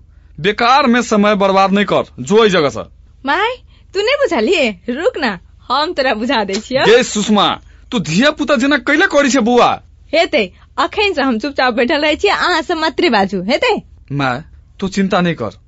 बेकार 0.40 0.86
में 0.86 1.00
समय 1.02 1.34
बर्बाद 1.34 1.72
नहीं 1.72 1.84
कर 1.84 2.04
जो 2.20 2.48
जगह 2.48 2.68
से। 2.68 2.84
माय 3.26 3.56
तू 3.94 4.00
नहीं 4.00 4.16
बुझलिए 4.16 4.70
रुक 4.88 5.18
ना 5.18 5.38
हम 5.68 5.92
तोरा 5.92 6.14
बुझा 6.14 6.44
दै 6.44 6.54
छियौ। 6.60 6.86
गे 6.86 7.02
सुषमा 7.04 7.48
तू 7.92 7.98
धिया 8.00 8.30
पुता 8.30 8.56
जेना 8.56 8.78
कैले 8.80 9.06
करै 9.06 9.30
छे 9.30 9.40
बौआ। 9.40 9.70
हेतै 10.14 10.44
अखन 10.76 11.12
से 11.14 11.22
हम 11.22 11.38
चुपचाप 11.38 11.74
बैठल 11.74 12.02
रहै 12.02 12.16
छियै 12.16 12.32
अहाँ 12.34 12.60
सब 12.62 12.76
मात्रे 12.78 13.10
बाजू 13.10 13.42
हेतै? 13.48 13.72
माय 14.12 14.42
तू 14.80 14.88
चिंता 14.88 15.20
नहीं 15.20 15.34
कर। 15.34 15.58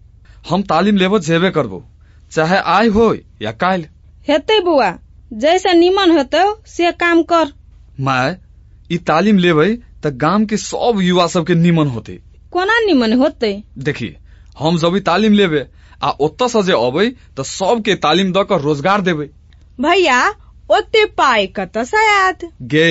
हम 0.44 0.62
तालीम 0.70 0.96
लेबो 0.96 1.18
जेबे 1.26 1.50
करबो। 1.50 1.82
चाहे 2.32 2.58
आय 2.76 2.88
हो 2.94 3.06
या 3.42 3.52
काल्हि 3.62 3.88
हेतै 4.28 4.58
बुआ 4.68 4.90
जैसे 5.30 5.73
निमन 5.75 6.11
होतौ 6.18 6.44
से 6.66 6.92
काम 7.02 7.23
कर। 7.32 7.52
माय 7.99 8.37
ई 8.90 8.99
तालीम 9.11 9.38
लेबै 9.46 9.68
त 9.76 10.12
गाम 10.25 10.46
के 10.46 10.56
सब 10.62 11.00
युवा 11.02 11.26
सबके 11.34 11.54
निमन 11.66 11.92
होते। 11.96 12.18
कोना 12.52 12.78
निमन 12.87 13.12
होतै? 13.20 13.52
देखी 13.78 14.11
हम 14.56 14.78
जब 14.78 14.96
ई 14.96 15.00
तालीम 15.11 15.32
लेबै 15.42 15.62
आ 16.02 16.11
ओतऽ 16.26 16.49
से 16.49 16.62
जे 16.62 16.80
अबै 16.88 17.06
त 17.37 17.46
सबके 17.50 17.94
तालीम 18.06 18.32
द 18.32 18.46
क 18.50 18.61
रोज़गार 18.64 19.06
देबै। 19.11 19.28
भैया 19.78 20.18
ओते 20.70 21.04
पाइ 21.20 21.46
कतऽ 21.56 21.84
से 21.84 22.02
आयत? 22.11 22.44
गे 22.75 22.90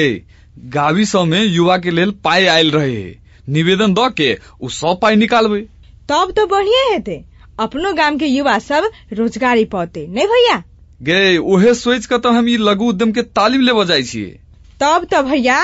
गावी 0.59 1.05
सब 1.05 1.21
में 1.21 1.43
युवा 1.43 1.77
के 1.77 1.91
लेल 1.91 2.11
पाई 2.11 2.45
आयल 2.45 2.71
रहे। 2.71 3.15
निवेदन 3.49 3.93
द 3.93 4.13
के 4.17 4.37
उ 4.61 4.69
सब 4.69 4.99
पाई 5.01 5.15
निकालबै। 5.15 5.61
तब 6.09 6.33
तो 6.35 6.45
बढ़िया 6.45 6.93
हेतै। 6.93 7.23
अपनो 7.59 7.93
गाम 7.93 8.17
के 8.17 8.25
युवा 8.25 8.59
सब 8.59 8.91
रोजगारी 9.13 9.65
पौते 9.65 10.07
नहीं 10.07 10.27
भैया? 10.27 10.63
गे 11.01 11.37
उहे 11.37 11.73
सोच 11.73 12.05
क 12.05 12.13
तो 12.13 12.29
हम 12.29 12.49
ई 12.49 12.57
लघु 12.57 12.85
उद्यम 12.85 13.11
के 13.11 13.21
तालीम 13.21 13.83
जाइ 13.83 14.03
छियै। 14.03 14.39
तब 14.81 15.07
तो 15.11 15.23
भैया 15.23 15.57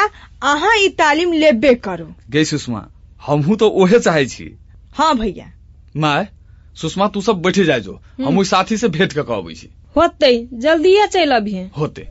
अहाँ 0.44 0.78
ई 0.78 0.90
तालीम 0.90 1.34
लेबे 1.34 1.74
करू। 1.76 2.08
गे 2.30 2.46
सुषमा 2.46 2.88
हमहू 3.28 3.56
तो 3.56 3.70
ओहे 3.70 4.00
चाहे 4.00 4.26
छी। 4.26 4.58
हाँ 4.94 5.18
भैया। 5.18 5.52
माय 5.98 6.28
सुषमा 6.76 7.08
तू 7.08 7.22
सब 7.22 7.42
बैठे 7.42 7.64
जाय 7.64 7.80
जो। 7.80 8.02
हम 8.22 8.38
ओहि 8.38 8.46
साथी 8.46 8.78
से 8.78 8.88
भेंट 8.88 9.14
क 9.14 9.20
के 9.20 9.34
अबै 9.34 9.54
छी। 9.54 9.70
होतै 9.96 10.48
जल्दिए 10.54 11.08
चलि 11.08 11.36
अबिहे। 11.36 11.70
होते। 11.78 12.08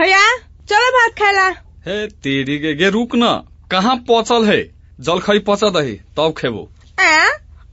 भैया 0.00 0.20
चलो 0.68 0.90
भात 0.92 1.18
खाएला 1.18 1.48
हे 1.86 2.06
तेरी 2.24 2.58
के 2.58 2.72
गे 2.74 2.88
रुक 2.90 3.14
न। 3.14 3.26
कहाँ 3.70 3.96
पचल 4.08 4.44
है? 4.44 4.60
जलखै 4.98 5.38
पचत 5.38 5.76
है 5.76 5.94
तब 6.16 6.34
खेबो। 6.38 6.62
आ 6.98 7.08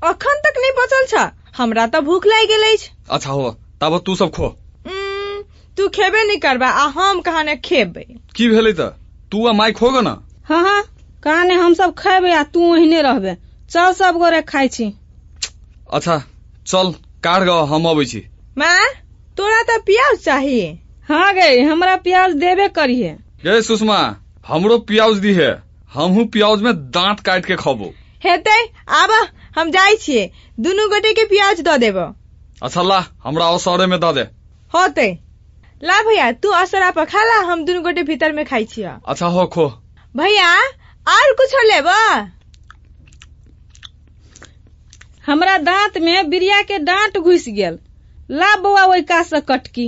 अखन 0.02 0.42
तक 0.46 0.58
नहीं 0.58 0.72
बचल 0.80 1.06
छ? 1.08 1.22
हमरा 1.58 1.86
तो 1.88 2.02
भूख 2.02 2.26
लागि 2.28 2.48
गेल 2.48 2.64
अछि। 2.64 2.90
अच्छा 3.10 3.30
हो 3.30 3.52
तब 3.82 3.98
तू 4.06 4.16
सब 4.16 4.32
खो। 4.32 4.50
तू 5.78 5.88
खेबे 5.90 6.24
नहीं 6.24 6.38
करबा 6.38 6.70
आ 6.70 6.86
हम 6.96 7.22
कहा 7.22 7.44
ने 7.44 7.56
खेबै। 7.58 8.04
की 8.36 8.48
भेलै 8.50 8.74
त? 8.74 8.90
तू 9.32 9.46
आ 9.48 9.54
माइक 9.54 9.78
हो 9.78 9.92
ग 9.92 10.02
न? 10.04 10.16
हाँ 10.50 10.62
हाँ 10.64 10.82
कहा 11.24 11.44
ने 11.44 11.54
हम 11.54 11.74
सब 11.74 11.94
खेबै 12.00 12.34
आ 12.34 12.44
तू 12.44 12.64
ओहिने 12.72 13.02
रहबे। 13.02 13.36
चल 13.72 13.94
सब 13.94 14.18
गोरे 14.18 14.42
खाइ 14.42 14.68
छी। 14.70 14.90
अच्छा 15.90 16.18
चल 16.68 16.92
काट 17.24 17.48
ग 17.48 17.58
हम 17.72 17.88
अबै 17.90 18.06
छी। 18.06 18.22
माँ 18.58 18.90
तोरा 19.38 19.62
तो 19.72 19.80
प्याज 19.84 20.20
चाहिए 20.20 20.68
हाँ 21.08 21.34
गे 21.34 21.62
हमारा 21.62 21.96
प्याज 22.06 22.34
देवे 22.36 22.68
करिए 22.70 23.12
गे 23.44 23.62
सुषमा 23.62 24.00
हमरो 24.48 24.78
प्याज 24.90 25.18
दी 25.18 25.34
है 25.34 25.52
हमहू 25.94 26.26
प्याज 26.26 26.62
में 26.62 26.74
दांत 26.92 27.20
काट 27.20 27.46
के 27.46 27.56
खबो। 27.56 27.94
हेतै 28.24 28.58
आब 28.94 29.12
हम 29.58 29.70
जाइ 29.72 29.96
छियै 29.96 30.26
दुनू 30.60 30.88
गोटे 30.88 31.14
के 31.14 31.26
प्याज 31.26 31.62
दऽ 31.62 31.78
देब। 31.78 31.98
अच्छा 32.64 32.82
ला 32.82 33.00
हमरा 33.24 33.46
असरे 33.56 33.86
में 33.86 34.00
द 34.00 34.12
दे। 34.16 34.22
होतै। 34.74 35.08
ला 35.84 36.02
भैया 36.04 36.32
तू 36.44 36.50
असरा 36.52 36.90
पर 36.92 37.06
खा 37.06 37.24
ला 37.26 37.38
हम 37.52 37.64
दुनू 37.66 37.82
गोटे 37.82 38.04
भीतर 38.04 38.32
में 38.32 38.46
खाई 38.46 38.66
छियै। 38.66 38.96
अच्छा 39.08 39.28
हो 39.28 39.46
खो। 39.48 39.68
भैया 40.16 40.50
और 41.08 41.34
कुछो 41.34 41.64
लेब? 41.68 41.88
हमरा 45.28 45.58
दांत 45.58 45.98
में 45.98 46.30
बिरिया 46.30 46.62
के 46.62 46.80
डांट 46.80 47.18
घुस 47.18 47.46
गेल। 47.50 47.80
ला 48.32 48.56
बौआ 48.58 48.84
ओहि 48.84 49.02
कात 49.04 49.26
से 49.26 49.42
कटकी। 49.42 49.88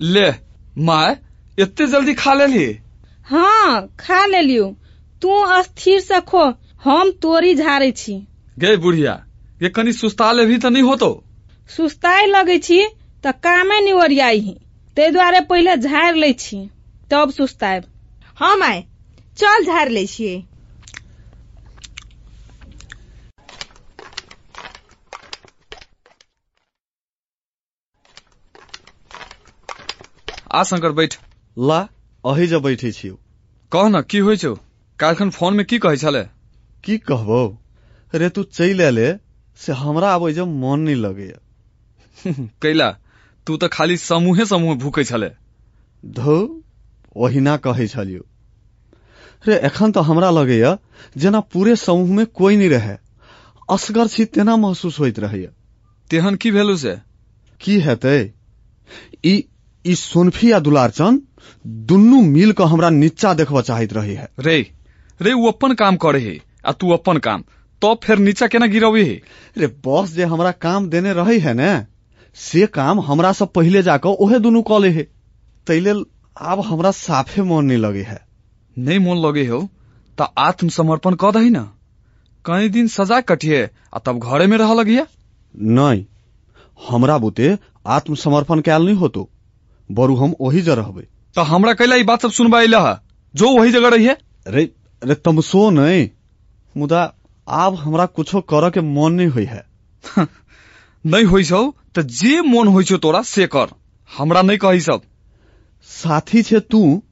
ले 0.00 0.30
माय 0.80 1.16
इतने 1.58 1.86
जल्दी 1.86 2.14
खा 2.14 2.34
लेली 2.34 2.78
हाँ 3.26 3.86
खा 4.00 4.26
लेलियो 4.26 4.76
तू 5.22 5.40
अस्थिर 5.42 6.00
से 6.00 6.20
खो 6.20 6.44
हम 6.84 7.10
तोरी 7.10 7.54
झारे 7.54 7.90
छी। 7.90 8.14
गे 8.58 8.76
बुढ़िया 8.76 9.24
ये 9.62 9.68
कनी 9.68 9.92
सुस्ता 9.92 10.32
ले 10.32 10.46
भी 10.46 10.58
तो 10.58 10.68
नहीं 10.68 10.82
होतो? 10.82 11.24
सुस्ताई 11.68 12.26
लगे 12.26 12.58
छी 12.58 12.86
तऽ 13.24 13.32
कामे 13.32 13.80
नहि 13.80 13.92
ओरियाई 13.92 14.56
ते 14.96 15.10
दुआरे 15.10 15.40
पहिले 15.40 15.76
झाड़ि 15.76 16.20
ले 16.20 16.32
छी। 16.32 16.70
तब 17.10 17.30
सुस्तायब 17.30 17.84
हम 18.38 18.62
आए 18.62 18.84
चल 19.36 19.64
झाड़ 19.64 19.88
ले 19.88 20.06
छियै। 20.06 20.42
आ 30.54 30.62
शंकर 30.62 30.92
बैठ। 30.92 31.14
ला 31.58 31.88
अही 32.24 32.46
जे 32.46 32.58
बैठे 32.58 32.92
छियौ। 32.92 33.14
कह 33.72 33.88
न 33.88 34.02
की 34.02 34.18
होइ 34.18 34.36
छौ? 34.36 34.54
काल्हिखन 34.98 35.30
फोन 35.30 35.54
में 35.54 35.66
की 35.66 35.78
कहै 35.78 35.96
छले? 35.96 36.22
की 36.84 36.98
कहबो? 36.98 37.58
रे 38.14 38.28
तू 38.28 38.42
चलि 38.42 38.82
एले 38.82 39.14
से 39.56 39.72
हमरा 39.72 40.14
आब 40.14 40.30
जे 40.30 40.44
मन 40.44 40.80
नहीं 40.80 40.96
लगैया 40.96 41.38
कैला 42.62 42.90
तू 43.46 43.56
तऽ 43.56 43.68
खाली 43.68 43.96
समूहे 43.96 44.44
समूह 44.44 44.74
भूकै 44.74 45.04
छले। 45.04 45.30
धो 46.04 46.64
ओहिना 47.16 47.56
कहै 47.56 47.86
छलियो। 47.86 48.24
रे 49.46 49.56
एखन 49.56 49.92
तऽ 49.92 50.00
हमरा 50.00 50.30
लगैया 50.30 50.78
जेना 51.16 51.40
पूरे 51.40 51.76
समूह 51.76 52.12
में 52.14 52.26
कोई 52.26 52.56
नहीं 52.56 52.68
रहे। 52.68 52.96
असगर 53.70 54.06
छी 54.06 54.24
तेना 54.24 54.56
महसूस 54.56 55.00
होइत 55.00 55.18
रहैया 55.18 55.50
तेहन 56.10 56.34
की 56.34 56.50
भेलू 56.50 56.76
से? 56.76 56.98
की 57.60 57.80
हेतै? 57.80 58.32
ई 59.24 59.44
ई 59.84 59.94
सोनफी 59.94 60.50
आ 60.52 60.58
दुलारचंद 60.58 61.22
दुनू 61.90 62.20
मिल 62.22 62.52
क 62.52 62.62
हमरा 62.72 62.90
नीचा 62.90 63.32
देखबा 63.34 63.60
चाहैत 63.68 63.92
रही 63.92 64.14
है। 64.14 64.28
रे 64.40 64.58
रे 65.20 65.32
उ 65.32 65.46
अपन 65.48 65.74
काम 65.82 65.96
करे 66.04 66.20
है 66.20 66.38
आ 66.66 66.72
तू 66.72 66.90
अपन 66.92 67.18
काम। 67.26 67.44
तब 67.82 68.00
फिर 68.04 68.18
नीचा 68.18 68.46
केना 68.46 68.66
गिरबी 68.66 69.04
है? 69.04 69.20
रे 69.58 69.66
बॉस 69.84 70.10
जे 70.14 70.24
हमरा 70.24 70.50
काम 70.66 70.88
देने 70.90 71.12
रही 71.12 71.38
है 71.40 71.54
ने 71.54 71.70
से 72.36 72.66
काम 72.66 73.00
हमरा 73.00 73.32
से 73.32 73.46
पहिले 73.54 73.82
जाकर 73.82 74.08
ओहे 74.26 74.38
दुनू 74.38 74.62
कऽ 74.70 74.78
ले 74.80 74.90
है। 74.90 75.02
ताहि 75.66 75.80
लेल 75.80 76.04
आब 76.36 76.60
हमरा 76.66 76.90
साफे 76.90 77.42
मन 77.42 77.64
नहीं 77.64 77.78
लगे 77.78 78.02
है। 78.02 78.20
नहीं 78.76 78.98
मोन 78.98 79.26
लगे 79.26 79.46
हो 79.46 79.68
त 80.18 80.28
आत्मसमर्पण 80.38 81.16
क 81.20 81.32
दही 81.34 81.50
न। 81.50 81.68
कई 82.44 82.68
दिन 82.68 82.86
सजा 82.88 83.20
कटिए 83.20 83.68
आ 83.94 83.98
तब 83.98 84.18
घरे 84.18 84.46
में 84.46 84.56
रह 84.58 84.72
लगिया? 84.74 85.06
नहीं 85.54 86.04
हमरा 86.80 87.18
बुते 87.18 87.56
आत्मसमर्पण 87.96 88.60
कैल 88.60 88.82
नहीं 88.82 88.96
होतो। 88.96 89.28
बरु 89.90 90.14
हम 90.16 90.34
ओही 90.40 90.60
जे 90.62 90.74
रहबै। 90.74 91.02
तो 91.34 91.42
हमरा 91.42 91.72
कैला 91.72 91.96
ई 91.96 92.02
बात 92.02 92.22
सब 92.22 92.30
सुनबा 92.30 92.58
अइला 92.58 92.80
है 92.88 92.98
जो 93.34 93.50
वही 93.50 93.72
जगह 93.72 93.88
रही 93.88 94.04
है 94.04 94.16
रे 94.48 94.70
रे 95.02 95.14
तमसो 95.14 95.68
नहीं 95.70 96.08
मुदा 96.76 97.02
आब 97.48 97.74
हमरा 97.74 98.06
कुछो 98.06 98.40
करऽ 98.40 98.70
के 98.70 98.80
मन 98.80 99.12
नहीं 99.12 99.28
होई 99.28 99.44
है। 99.44 99.62
नहीं 101.06 101.24
होइ 101.24 101.44
छौ 101.44 101.62
त 101.94 102.00
जे 102.00 102.40
मोन 102.40 102.68
होइ 102.68 102.84
छौ 102.84 102.96
तोरा 102.96 103.22
से 103.22 103.46
कर। 103.46 103.72
हमरा 104.10 104.42
नहीं 104.42 104.58
कही 104.58 104.80
सब। 104.80 105.02
साथी 105.88 106.42
छे 106.42 106.60
तू 106.60 107.02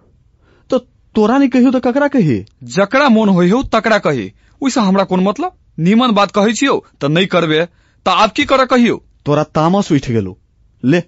तो 0.70 0.78
तोरा 1.14 1.38
नहीं 1.38 1.49
कहियो 1.49 1.70
तो 1.70 1.80
ककरा 1.80 2.08
कही? 2.08 2.44
जकरा 2.64 3.08
मोन 3.08 3.28
होइ 3.28 3.50
हो 3.50 3.62
तकरा 3.62 3.99
कही। 3.99 4.32
ओइसे 4.62 4.80
हमरा 4.80 5.04
कोन 5.04 5.25
मतलब? 5.25 5.52
नीमन 5.78 6.12
बात 6.12 6.30
कहै 6.30 6.52
छियौ 6.52 6.78
त 7.00 7.04
नहीं 7.04 7.26
करबे। 7.26 7.64
त 8.06 8.08
आब 8.08 8.30
की 8.30 8.44
कर 8.44 8.64
कहियो? 8.66 9.02
तोरा 9.26 9.44
तामस 9.44 9.92
उठि 9.92 10.12
गेलो। 10.12 10.38
ले 10.85 11.02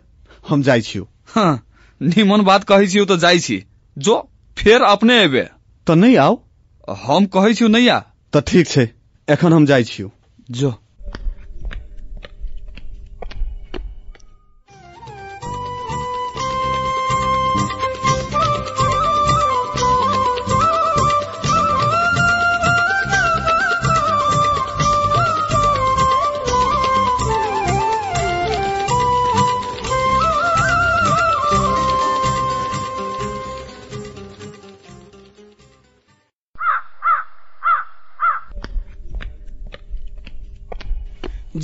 हम 0.49 0.63
जाइ 0.63 0.81
छियौ। 0.81 1.09
हाँ 1.35 1.67
निमन 2.03 2.41
बात 2.41 2.65
कहै 2.65 2.87
छियौ 2.87 3.05
तऽ 3.05 3.17
जाइ 3.17 3.39
छी। 3.39 3.65
जो 3.99 4.31
फेर 4.57 4.83
अपने 4.83 5.23
एबे। 5.23 5.49
तऽ 5.87 5.95
नहि 5.95 6.17
आउ। 6.17 6.39
हम 7.03 7.27
कहै 7.27 7.55
छियौ 7.55 7.69
आ 7.89 7.99
तऽ 8.33 8.41
ठीक 8.41 8.67
छै 8.67 8.89
एखन 9.29 9.53
हम 9.53 9.67
जाइ 9.67 9.85
छियौ। 9.85 10.11
जो। 10.51 10.80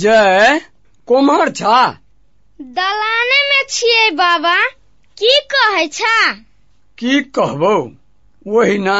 जय 0.01 0.59
कोम्हर 1.07 1.49
छा 1.59 1.77
दलाने 2.77 3.41
में 3.49 3.63
छियै 3.69 4.09
बाबा। 4.19 4.55
की 5.17 5.39
कहै 5.53 5.87
छा? 5.87 6.15
की 6.97 7.19
कहबो? 7.37 7.71
वही 8.47 8.77
ना। 8.77 8.97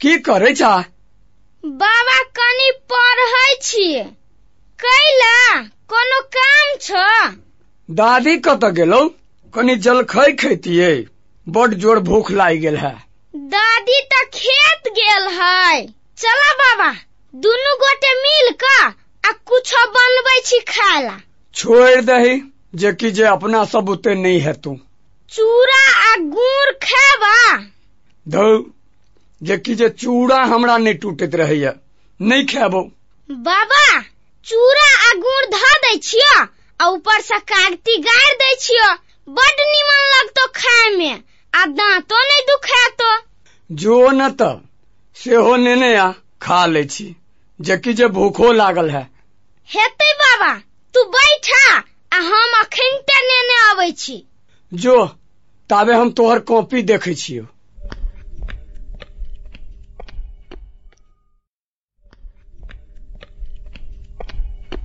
की 0.00 0.16
करे 0.28 0.52
छा? 0.54 0.72
बाबा 1.64 2.18
कनी 2.40 2.70
पढ़ै 2.92 3.54
छियै 3.62 4.04
कैला 4.78 5.34
कोनो 5.92 6.20
काम 6.36 6.76
छ? 6.80 7.06
दादी 7.88 8.36
कत 8.48 8.64
गेलौ? 8.78 9.02
कनी 9.54 9.76
जलखै 9.88 10.28
खैतियै। 10.44 10.92
बड 11.46 11.74
ज़ोर 11.82 11.98
भूख 12.12 12.30
लागि 12.42 12.58
गेल 12.58 12.76
है। 12.76 12.94
दादी 13.34 14.00
तऽ 14.12 14.24
खेत 14.38 14.94
गेल 15.02 15.28
है। 15.40 15.84
चला 16.22 16.54
बाबा 16.62 16.94
दुनू 17.34 17.76
गोटे 17.82 18.14
मिल 18.22 18.56
कऽ 18.64 18.88
आ 19.28 19.32
कुछो 19.50 19.84
बनबै 19.96 20.40
छी 20.50 20.58
खाय 20.72 21.02
ला 21.06 21.16
छोड़ 21.54 22.00
दही 22.10 22.34
जे 22.82 22.92
कि 23.00 23.10
जे 23.18 23.24
अपना 23.30 23.64
सब 23.72 23.84
बुते 23.90 24.14
नहीं 24.24 24.40
है 24.40 24.52
तू 24.66 24.78
चूड़ा 25.32 25.80
आ 26.02 26.14
गुड़ 26.36 26.72
खेबा 26.84 27.34
धौ 28.26 28.46
जे 29.40 29.56
कि 29.66 29.74
जे 29.80 29.88
चूड़ा 30.02 30.42
हमरा 30.52 30.76
नहीं 30.84 30.94
टूटैत 31.02 31.34
रहैया 31.42 31.72
नहीं 32.20 32.46
खेबो 32.52 32.80
बाबा 33.28 34.00
चूड़ा 34.46 34.86
आ 35.08 35.12
गुड़ 35.24 35.44
धऽ 35.56 35.74
दै 35.84 35.96
छियो 36.08 36.38
आ 36.80 36.88
ऊपर 36.94 37.20
से 37.20 37.38
कागती 37.52 37.96
गाड़ि 38.02 38.34
दै 38.42 38.54
छियो। 38.60 38.88
बड 39.28 39.60
निमन 39.70 40.02
लगतो 40.14 40.46
खाय 40.56 40.90
में 40.96 41.22
आ 41.52 41.64
दांतो 41.78 42.22
नहीं 42.28 42.42
दुखातो 42.50 43.10
जो 43.70 43.96
न 44.10 44.28
त 44.40 44.50
सेहो 45.16 45.56
नेने 45.56 45.94
आ 45.96 46.10
खा 46.42 46.64
ले 46.66 46.84
छी। 46.84 47.14
जे 47.60 47.76
कि 47.76 47.92
जे 48.00 48.06
भूखो 48.16 48.52
लागल 48.52 48.90
है। 48.90 49.02
हेतै 49.70 50.12
बाबा 50.12 50.58
तू 50.94 51.04
बैठा 51.04 51.76
आ 52.12 52.18
हम 52.18 52.52
अखनते 52.60 53.20
नेने 53.22 53.70
अबै 53.70 53.90
छी। 53.92 54.26
जो 54.74 55.06
ताबे 55.70 55.92
हम 55.92 56.10
तोहर 56.10 56.38
कॉपी 56.38 56.82
देखै 56.82 57.14
छियौ। 57.14 57.42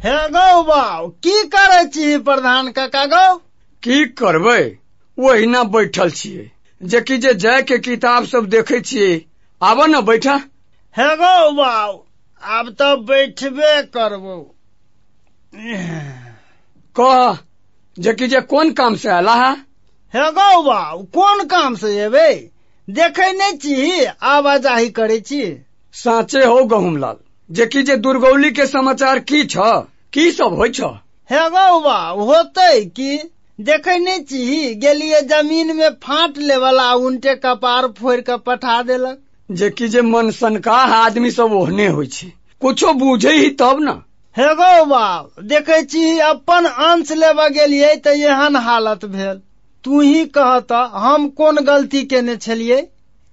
हे 0.05 0.29
गौ 0.29 0.63
बाऊ 0.63 1.09
की 1.09 1.43
करे 1.47 1.85
छी 1.89 2.17
प्रधान 2.17 2.71
काका 2.71 3.05
गौ? 3.05 3.35
की 3.83 4.05
करबै? 4.05 4.71
ओहिना 5.17 5.63
बैठल 5.63 6.11
छियै। 6.11 6.51
जे 6.81 7.01
कि 7.01 7.17
जे 7.17 7.33
जय 7.33 7.61
के 7.61 7.77
किताब 7.77 8.25
सब 8.25 8.45
देखै 8.45 8.79
छियै। 8.81 9.21
आबऽ 9.61 9.87
न 9.87 10.01
बैठा। 10.01 10.35
हे 10.97 11.15
गौ 11.15 11.51
बाऊ 11.51 12.03
आब 12.43 12.69
तऽ 12.69 12.95
बैठबे 12.95 13.81
करबो। 13.83 14.52
कह 15.55 17.37
जे 17.97 18.13
कि 18.13 18.27
जे 18.27 18.39
कोन 18.41 18.71
काम 18.73 18.95
से 18.95 19.09
आला 19.09 19.33
है? 19.35 19.53
हे 20.13 20.31
गौ 20.31 20.61
बाऊ 20.63 21.01
कोन 21.13 21.43
काम 21.45 21.75
से 21.75 21.89
एबै 22.05 22.33
देखै 22.87 23.31
नहि 23.33 23.57
छी 23.57 24.05
आवाजाही 24.05 24.89
करे 24.89 25.19
छी 25.19 25.41
साचे 25.93 26.43
हो 26.45 26.63
गहुमलाल 26.65 27.17
जे 27.49 27.65
कि 27.65 27.83
जे 27.83 27.95
दुर्गौली 27.97 28.51
के 28.51 28.65
समाचार 28.67 29.19
की 29.19 29.43
छ 29.45 29.57
की 30.13 30.31
सब 30.31 30.53
होइ 30.53 30.69
छ? 30.69 30.81
हे 31.29 31.49
गौ 31.49 31.79
बाऊ 31.79 32.25
होतै 32.25 32.79
की 32.85 33.17
देखै 33.59 33.97
नहि 33.97 34.19
छी 34.23 34.73
गेलिए 34.75 35.21
ज़मीन 35.21 35.75
में 35.77 35.89
फाट 36.03 36.37
ले 36.37 36.57
वाला 36.57 36.93
उनटे 36.93 37.35
कपार 37.35 37.87
फोड़ 37.99 38.19
के 38.21 38.37
पठा 38.37 38.81
देलक। 38.81 39.19
जे 39.51 39.69
कि 39.69 39.87
जे 39.87 40.01
मन 40.01 40.31
सनकाह 40.31 40.95
आदमी 40.95 41.31
सब 41.31 41.53
ओहने 41.53 41.87
होइ 41.87 42.07
छै। 42.07 42.31
कुछो 42.61 42.93
बूझे 42.93 43.31
ही 43.31 43.49
तब 43.49 43.79
न। 43.81 44.01
हे 44.35 44.45
गौ 44.59 44.69
बाऊ 44.85 45.43
देखै 45.49 45.75
छी 45.89 46.03
अपन 46.27 46.67
अंश 46.85 47.11
लेबऽ 47.23 47.49
गेलियै 47.57 47.89
तऽ 48.05 48.21
एहन 48.29 48.55
हालत 48.67 49.03
भेल। 49.15 49.35
तू 49.85 49.99
ही 50.01 50.23
कह 50.37 50.53
तऽ 50.71 50.95
हम 51.03 51.27
कोन 51.41 51.61
गलती 51.67 52.01
केने 52.13 52.35
छलियै? 52.37 52.79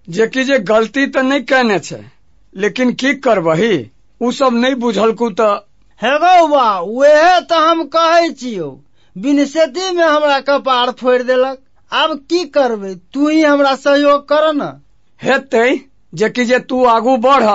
जे 0.09 0.27
कि 0.27 0.45
जे 0.45 0.59
गलती 0.73 1.07
तऽ 1.15 1.23
नहीं 1.23 1.45
कहने 1.45 1.79
छै 1.79 2.01
लेकिन 2.55 2.93
की 2.95 3.15
करबही? 3.29 3.73
उ 4.21 4.31
सब 4.33 4.59
नहीं 4.59 4.75
बुझलकू 4.85 5.31
तऽ। 5.41 5.57
हे 6.01 6.13
गौ 6.19 6.47
बाऊ 6.49 6.93
उहे 6.99 7.41
तऽ 7.49 7.65
हम 7.69 7.83
कहै 7.97 8.29
छियौ 8.35 8.69
बिनसेती 9.17 9.91
में 9.95 10.05
हमरा 10.05 10.39
कपार 10.49 10.95
फोड़ि 11.01 11.25
देलक। 11.25 11.59
आब 11.93 12.17
की 12.31 12.45
करबै? 12.55 12.95
तू 13.15 13.29
ही 13.29 13.43
हमरा 13.43 13.75
सहयोग 13.81 14.29
कर 14.29 14.53
न। 14.53 14.71
हेतै 15.21 15.67
जे 16.13 16.29
कि 16.31 16.45
जे 16.45 16.59
तू 16.71 16.85
आगू 16.93 17.17
बढ़ 17.27 17.51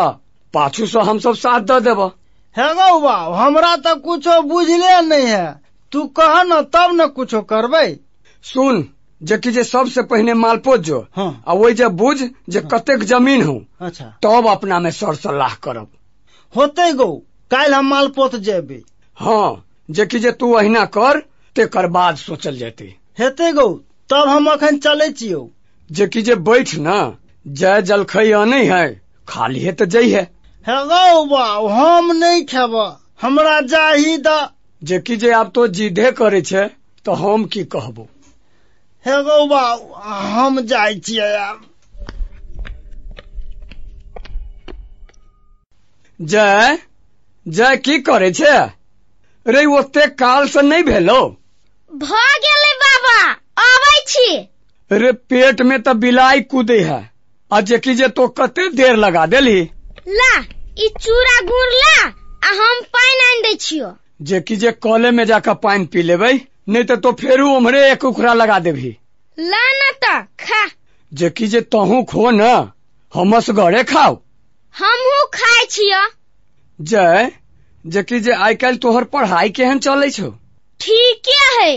पाछू 0.53 0.85
से 0.87 1.09
हम 1.09 1.19
सब 1.19 1.35
साथ 1.39 1.71
दऽ 1.71 1.79
देब 1.83 2.07
हे 2.57 2.73
गौ 2.73 2.99
बाऊ 2.99 3.33
हमरा 3.33 3.75
तऽ 3.75 3.95
कुछो 3.95 4.41
बुझले 4.41 5.01
नहीं 5.01 5.27
है। 5.27 5.61
तू 5.91 6.05
कह 6.07 6.43
न 6.43 6.61
तब 6.61 6.89
न 6.93 7.07
कुछो 7.07 7.41
करबै। 7.41 7.99
सुन 8.43 8.89
जे 9.23 9.37
जे 9.37 9.63
सबसे 9.63 10.01
पहिने 10.03 10.33
मालपोत 10.33 10.79
जो 10.79 11.07
हाँ। 11.15 11.43
आ 11.47 11.53
वही 11.53 11.73
जे 11.73 11.87
बुझ 11.87 12.17
जे 12.49 12.59
हाँ। 12.59 12.69
कतेक 12.69 13.03
ज़मीन 13.03 13.41
हो 13.41 13.65
अच्छा। 13.81 14.05
तब 14.05 14.47
अपना 14.47 14.79
में 14.79 14.91
सर 14.91 15.15
सलाह 15.15 15.53
करब। 15.53 15.87
होतै 16.55 16.91
गौ 16.93 17.15
काल्हि 17.51 17.73
हम 17.73 17.85
मालपोत 17.85 18.35
जेबै। 18.35 18.83
हाँ 19.19 19.65
जे 19.89 20.05
कि 20.05 20.19
जे 20.19 20.31
तू 20.31 20.51
अहिना 20.51 20.85
कर 20.85 21.19
तेकर 21.55 21.87
बाद 21.87 22.15
सोचल 22.15 22.57
जेतै। 22.57 22.95
हेतै 23.19 23.51
गौ 23.51 23.67
तब 24.09 24.27
हम 24.27 24.47
अखन 24.51 24.77
चलै 24.77 25.11
छियौ। 25.11 25.49
जे 25.91 26.07
जे 26.07 26.35
बैठ 26.35 26.75
न 26.75 27.17
जय 27.47 27.81
जलखै 27.81 28.31
आनै 28.31 28.63
है 28.65 29.01
खाली 29.27 29.59
है 29.59 29.71
तऽ 29.71 29.85
जई 29.85 30.09
है 30.09 30.34
हे 30.67 30.75
गौ 30.85 31.25
बाऊ 31.25 31.67
हम 31.67 32.11
नहीं 32.11 32.45
खेब। 32.45 32.97
हमरा 33.21 33.61
जाही 33.61 34.17
द। 34.17 34.49
जे 34.83 34.99
कि 34.99 35.15
जे 35.15 35.31
आब 35.31 35.51
तो 35.55 35.67
जिदे 35.67 36.11
करे 36.11 36.41
छै 36.41 36.67
तऽ 37.05 37.15
हम 37.15 37.45
की 37.45 37.63
कहबो? 37.63 38.07
हे 39.05 39.23
गौ 39.23 39.45
बाऊ 39.45 39.93
हम 40.03 40.61
जाइ 40.61 40.99
छियै 40.99 41.35
आब। 41.35 41.61
जय 46.21 46.79
जय 47.47 47.77
की 47.77 47.99
करे 47.99 48.31
छै? 48.31 48.57
रे 49.47 49.65
ओते 49.65 50.07
काल 50.07 50.47
से 50.47 50.61
नहीं 50.61 50.83
भेलो। 50.83 51.21
भ 51.91 52.25
गेलै 52.45 52.73
बाबा 52.83 53.17
अबै 53.65 53.95
छी। 54.07 54.27
रे 54.91 55.11
पेट 55.11 55.61
में 55.61 55.81
तऽ 55.83 55.93
बिलाई 55.93 56.41
कूदे 56.41 56.79
है। 56.79 57.11
आ 57.51 57.61
जे 57.61 57.77
कि 57.77 57.95
जे 57.95 58.07
तो 58.07 58.27
कते 58.27 58.69
देर 58.69 58.95
लगा 58.95 59.25
देली? 59.25 59.69
ला 60.05 60.33
ई 60.79 60.87
चूड़ा 61.01 61.39
गुड़ 61.45 61.69
ला 61.73 62.01
आ 62.43 62.51
हम 62.61 62.81
पानि 62.95 63.21
आनि 63.27 63.41
दै 63.43 63.53
छियो। 63.61 63.91
जे 64.21 64.39
कि 64.47 64.55
जे 64.55 64.71
कले 64.85 65.11
में 65.11 65.23
जाकर 65.25 65.53
पानी 65.63 65.85
पी 65.93 66.01
लेबै 66.01 66.33
नहीं 66.69 66.83
तो, 66.83 66.95
तो 66.95 67.11
फेरू 67.11 67.49
उम्हरे 67.55 67.91
एक 67.91 68.03
उखरा 68.05 68.33
लगा 68.33 68.59
देभी 68.67 68.89
ला 69.37 69.63
न 69.79 69.91
तऽ 70.03 70.21
खा। 70.45 70.65
जे 71.11 71.29
कि 71.29 71.47
जे 71.47 71.61
तहू 71.75 72.03
खो 72.11 72.29
न 72.31 72.49
हमस 73.13 73.49
घरे 73.49 73.83
खाओ 73.83 74.13
हमहू 74.75 75.25
खाइ 75.33 75.65
छियो। 75.69 76.03
जय 76.79 77.31
जे 77.85 78.03
कि 78.03 78.19
जे 78.19 78.31
आइ 78.45 78.55
काल्हि 78.55 78.79
तोहर 78.85 79.03
पढ़ाई 79.15 79.49
केहन 79.49 79.79
चलै 79.79 80.09
छौ? 80.11 80.29
ठीके 80.79 81.37
है 81.55 81.71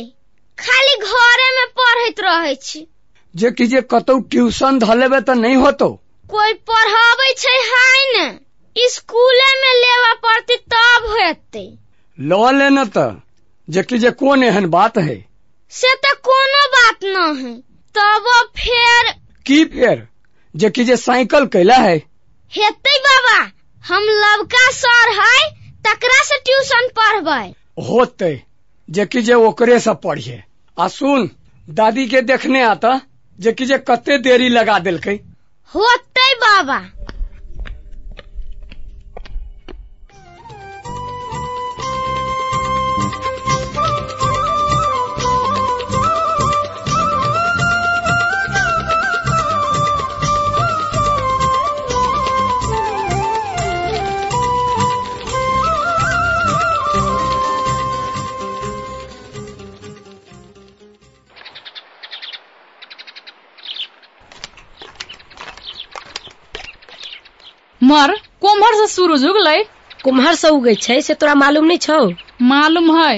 खाली 0.58 0.96
घरे 0.96 1.50
में 1.56 1.66
पढ़ैत 1.80 2.20
रहै 2.20 2.54
छी। 2.62 2.86
जे 3.34 3.50
कि 3.50 3.66
जे 3.66 3.80
कतौ 3.90 4.18
ट्यूशन 4.32 4.78
धऽ 4.78 4.94
लेबै 4.94 5.20
तऽ 5.20 5.34
नहीं 5.34 5.56
होतो। 5.56 5.90
कोई 6.30 6.52
पढ़ाबै 6.70 7.32
छै 7.36 7.56
हाय 7.66 8.02
ने 8.12 8.88
स्कूले 8.88 9.50
में 9.60 9.74
लेवा 9.74 10.12
पड़ती 10.24 10.56
तब 10.72 11.06
हेतै 11.12 11.66
ले 12.18 12.68
न 12.70 12.84
तऽ 12.84 13.14
जे 13.68 13.82
कि 13.82 13.98
जे 13.98 14.10
कोन 14.10 14.42
एहन 14.44 14.66
बात 14.66 14.98
है? 14.98 15.16
से 15.72 15.94
तऽ 15.94 16.12
कोनो 16.28 16.66
बात 16.66 17.04
न 17.04 17.36
है 17.36 17.54
तब 17.94 18.28
फेर 18.56 19.12
की 19.46 19.64
फेर? 19.64 20.06
जे 20.54 20.70
कि 20.70 20.84
जे 20.84 20.96
साइकिल 20.96 21.46
कैला 21.46 21.76
है। 21.76 21.96
हेतै 22.52 22.98
बाबा 22.98 23.38
हम 23.84 24.02
लवका 24.02 24.70
सर 24.70 25.10
है 25.20 25.48
तकरा 25.86 26.22
से 26.24 26.38
ट्यूशन 26.38 26.88
पढ़बै। 26.98 27.54
होते 27.88 28.30
जे 28.88 29.06
कि 29.06 29.22
जे 29.22 29.34
ओकरे 29.34 29.78
से 29.80 29.94
पढ़िए। 29.94 30.42
आ 30.78 30.88
सुन 30.88 31.30
दादी 31.70 32.06
के 32.06 32.22
देखने 32.22 32.62
आता 32.62 33.00
जे 33.38 33.52
कि 33.52 33.66
जे 33.66 33.78
कते 33.78 34.18
देरी 34.18 34.48
लगा 34.48 34.78
देलकै। 34.78 35.18
होते 35.74 36.32
बाबा 36.34 36.78
मर 67.88 68.14
कुम्हर 68.44 68.74
से 68.80 68.86
सूरज 68.94 69.24
उगलै 69.26 69.58
कुम्हर 70.04 70.34
से 70.42 70.48
उगै 70.56 70.74
छै 70.86 71.00
से 71.08 71.14
तोरा 71.22 71.34
मालूम 71.42 71.64
नहीं 71.70 71.78
छौ। 71.86 71.98
मालूम 72.52 72.90
है 72.98 73.12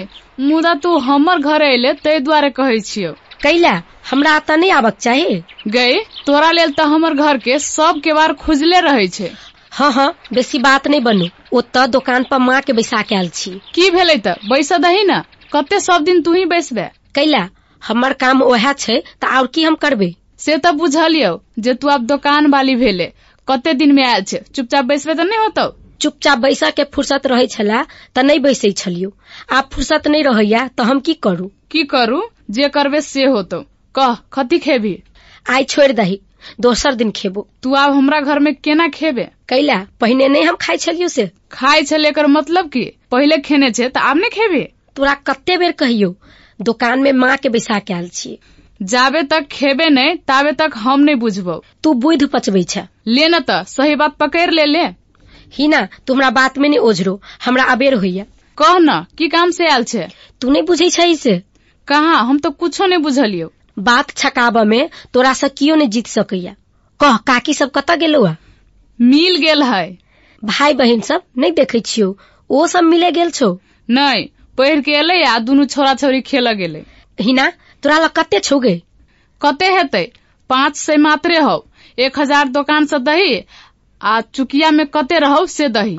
मुदा 0.50 0.74
तू 0.84 0.96
हमर 1.08 1.38
घर 1.52 1.62
अयले 1.68 1.92
ताहि 2.06 2.20
दुआरे 2.26 2.50
कहै 2.58 2.78
छियौ। 2.90 3.12
कैला 3.46 3.72
हमरा 4.10 4.36
एतऽ 4.40 4.56
नहीं 4.62 4.72
आबक 4.80 4.96
चाही। 5.06 5.38
गई 5.76 5.98
तोरा 6.26 6.50
लेल 6.58 6.72
तऽ 6.80 6.92
हमर 6.94 7.14
घर 7.26 7.38
के 7.46 7.58
सब 7.66 8.00
केवार 8.04 8.32
खुजले 8.44 8.80
रहै 8.88 9.06
छै। 9.16 9.30
हाँ 9.78 9.90
हाँ 9.92 10.08
बेसी 10.32 10.58
बात 10.68 10.88
नहीं 10.88 11.00
बनू। 11.08 11.28
ओतऽ 11.60 11.86
दुकान 11.96 12.24
पर 12.30 12.38
माँ 12.46 12.60
के 12.62 12.72
बैसा 12.72 13.02
के 13.02 13.14
आयल 13.14 13.28
छी। 13.34 13.52
की 13.74 13.90
भेलै 13.90 14.16
तऽ? 14.26 14.34
बैस 14.50 14.72
दही 14.86 15.02
न? 15.04 15.20
कते 15.52 15.80
सब 15.80 16.04
दिन 16.04 16.22
तू 16.22 16.32
ही 16.32 16.44
बैसबे 16.54 16.88
कैला 17.14 17.48
हमर 17.82 18.12
काम 18.24 18.42
ओहे 18.42 18.72
छै 18.78 18.96
तऽ 19.22 19.38
और 19.38 19.46
की 19.54 19.62
हम 19.64 19.74
करबै? 19.84 20.10
से 20.38 20.56
तऽ 20.64 20.70
बुझलियौ 20.72 21.30
जे 21.64 21.72
तू 21.80 21.88
आब 21.94 22.04
दोकान 22.06 22.46
वाली 22.52 22.74
भेले। 22.82 23.12
कते 23.48 23.72
दिन 23.74 23.92
में 23.94 24.02
आयल 24.04 24.22
छै? 24.24 24.38
चुपचाप 24.54 24.84
बैसबे 24.84 25.14
तऽ 25.14 25.24
नहीं 25.24 25.38
होतौ? 25.38 25.66
चुपचाप 26.00 26.38
बैसा 26.38 26.70
के 26.70 26.84
फुर्सत 26.94 27.26
रहे 27.26 27.46
छला 27.46 27.82
तऽ 28.14 28.22
नहीं 28.22 28.40
बैसे 28.40 28.70
छलियो। 28.72 29.12
आब 29.52 29.68
फुर्सत 29.72 30.08
नहीं 30.08 30.22
रहैया 30.24 30.66
तऽ 30.76 30.84
हम 30.84 31.00
की 31.00 31.14
करू? 31.14 31.50
की 31.70 31.84
करू? 31.84 32.22
जे 32.50 32.68
करबे 32.68 33.00
से 33.00 33.24
होतौ। 33.24 33.60
कह 33.94 34.16
कथी 34.32 34.58
खेबी 34.58 34.92
आइ 35.50 35.64
छोड़ 35.64 35.90
दही 35.92 36.20
दोसर 36.60 36.94
दिन 36.94 37.10
खेबो। 37.10 37.46
तू 37.62 37.74
आब 37.74 37.92
हमरा 37.92 38.20
घर 38.20 38.38
में 38.38 38.54
केना 38.54 38.88
खेबे? 38.88 39.28
कैला 39.48 39.76
पहिने 40.00 40.28
नहीं 40.28 40.44
हम 40.44 40.56
खाइ 40.60 40.76
छलियो 40.76 41.08
से। 41.08 41.30
खाइ 41.52 41.82
छले 41.82 42.08
एकर 42.08 42.26
मतलब 42.26 42.68
की? 42.68 42.84
पहिले 43.10 43.38
खेने 43.38 43.70
छै 43.70 43.88
तऽ 43.88 44.00
आब 44.00 44.16
नहीं 44.16 44.30
खेबे 44.30 44.62
तोरा 44.96 45.14
कते 45.26 45.56
बेर 45.56 45.72
कहियो 45.72 46.14
दुकान 46.60 47.02
में 47.02 47.12
माँ 47.12 47.36
के 47.36 47.48
बैसा 47.48 47.78
के 47.78 47.94
आयल 47.94 48.08
छियै। 48.08 48.38
जाबे 48.80 49.22
तक 49.22 49.46
खेबे 49.52 49.88
नहीं 49.90 50.16
ताबे 50.28 50.52
तक 50.52 50.70
हम 50.76 51.00
नहीं 51.00 51.16
बुझबौ। 51.16 51.62
तू 51.82 51.92
बुध 51.94 52.24
पचबै 52.28 52.62
छ। 52.64 52.78
ले 53.06 53.28
न 53.28 53.40
सही 53.68 53.94
बात 53.96 54.16
पकड़ 54.16 54.50
ले 54.50 54.64
ले। 54.66 54.84
ही 55.52 55.68
ना 55.68 55.86
तू 56.06 56.14
बात 56.14 56.58
में 56.58 56.68
नहीं 56.68 56.78
ओझरो 56.80 57.20
हमरा 57.44 57.64
अबेर 57.72 57.94
होइया। 57.94 58.24
कह 58.58 58.78
न 58.78 59.04
की 59.18 59.28
काम 59.28 59.50
से 59.50 59.66
आयल 59.68 59.84
छै? 59.84 60.08
तू 60.40 60.50
नहीं 60.50 60.62
बुझे 60.62 60.88
छै 60.90 61.14
से 61.16 61.42
कहाँ? 61.88 62.24
हम 62.26 62.38
तो 62.38 62.50
कुछो 62.52 62.86
नहीं 62.86 62.98
बुझलियो। 62.98 63.52
बात 63.78 64.10
छकाबा 64.16 64.64
में 64.64 64.88
तोरा 65.14 65.32
से 65.32 65.48
कियो 65.50 65.74
नहीं 65.76 65.88
जीत 65.88 66.06
सकैया। 66.08 66.54
कह 67.00 67.16
काकी 67.26 67.54
सब 67.54 67.70
कत 67.70 67.90
गेलौ 67.98 68.26
मिल 68.98 69.36
गेल 69.36 69.62
है। 69.62 69.86
भाई 70.42 70.74
बहन 70.74 71.00
सब 71.00 71.22
नहीं 71.38 71.52
देखे 71.52 71.80
छियो। 71.82 72.16
ओ 72.50 72.66
सब 72.66 72.84
मिले 72.84 73.10
गेल 73.12 73.30
छौ? 73.30 73.56
नहीं 73.88 74.26
पढ़ 74.58 74.80
के 74.80 74.92
एले 74.92 75.22
आ 75.24 75.38
दुनू 75.40 75.64
छोरा 75.66 75.94
छोरी 75.94 76.20
खेल 76.22 76.52
गेले। 76.52 76.82
हिना 77.18 77.52
तोरा 77.82 77.98
लग 77.98 78.10
कते 78.18 78.38
छौ 78.40 78.58
गे 78.60 78.74
कते 79.40 79.66
हेतै? 79.74 80.04
पाँच 80.50 80.76
सय 80.76 80.96
मात्रे 80.96 81.38
हौ। 81.38 81.58
एक 81.98 82.18
हज़ार 82.18 82.48
दोकान 82.48 82.86
से 82.86 82.98
दही 82.98 83.42
आ 84.00 84.20
चुकिया 84.34 84.70
में 84.70 84.86
कते 84.86 85.18
रहौ 85.18 85.44
से 85.46 85.68
दही? 85.68 85.98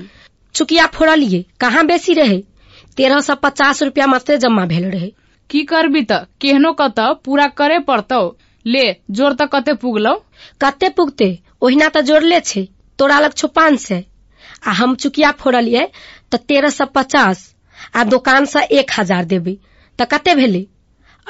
चुकिया 0.56 0.86
फोड़लिए 0.96 1.44
कहाँ 1.60 1.86
बेसी 1.88 2.14
रहे? 2.14 2.38
तेरह 2.98 3.20
सौ 3.22 3.36
पचास 3.44 3.82
रुपया 3.84 4.08
मात्रे 4.08 4.38
जमा 4.38 4.66
भेल 4.66 4.86
रहे। 4.92 5.12
की 5.50 5.64
करबी 5.72 6.02
त? 6.04 6.26
केहनो 6.42 6.72
कत 6.82 7.00
पूरा 7.26 7.48
करे 7.60 7.80
पड़तौ। 7.88 8.22
ले 8.66 8.84
ज़ोर 9.12 9.34
त 9.34 9.48
कते 9.54 9.74
पुगलौ? 9.84 10.14
कते 10.62 10.90
पुगते? 10.98 11.30
ओहिना 11.64 11.88
त 11.90 12.02
जोड़ले 12.10 12.40
छै। 12.42 12.68
तोरा 13.00 13.20
लग 13.20 13.34
छौ 13.34 13.48
पाँच 13.58 13.80
सय 13.80 14.04
आ 14.68 14.72
हम 14.82 14.96
चुकिया 15.04 15.32
फोड़लिए 15.40 15.86
त 16.32 16.36
तेरह 16.48 16.70
सौ 16.70 16.86
पचास 16.96 17.48
आ 17.96 18.04
दोकान 18.12 18.46
से 18.54 18.64
एक 18.80 18.92
हज़ार 19.00 19.26
देबै। 19.34 19.56
त 20.00 20.08
कते 20.14 20.36
भेलै? 20.36 20.64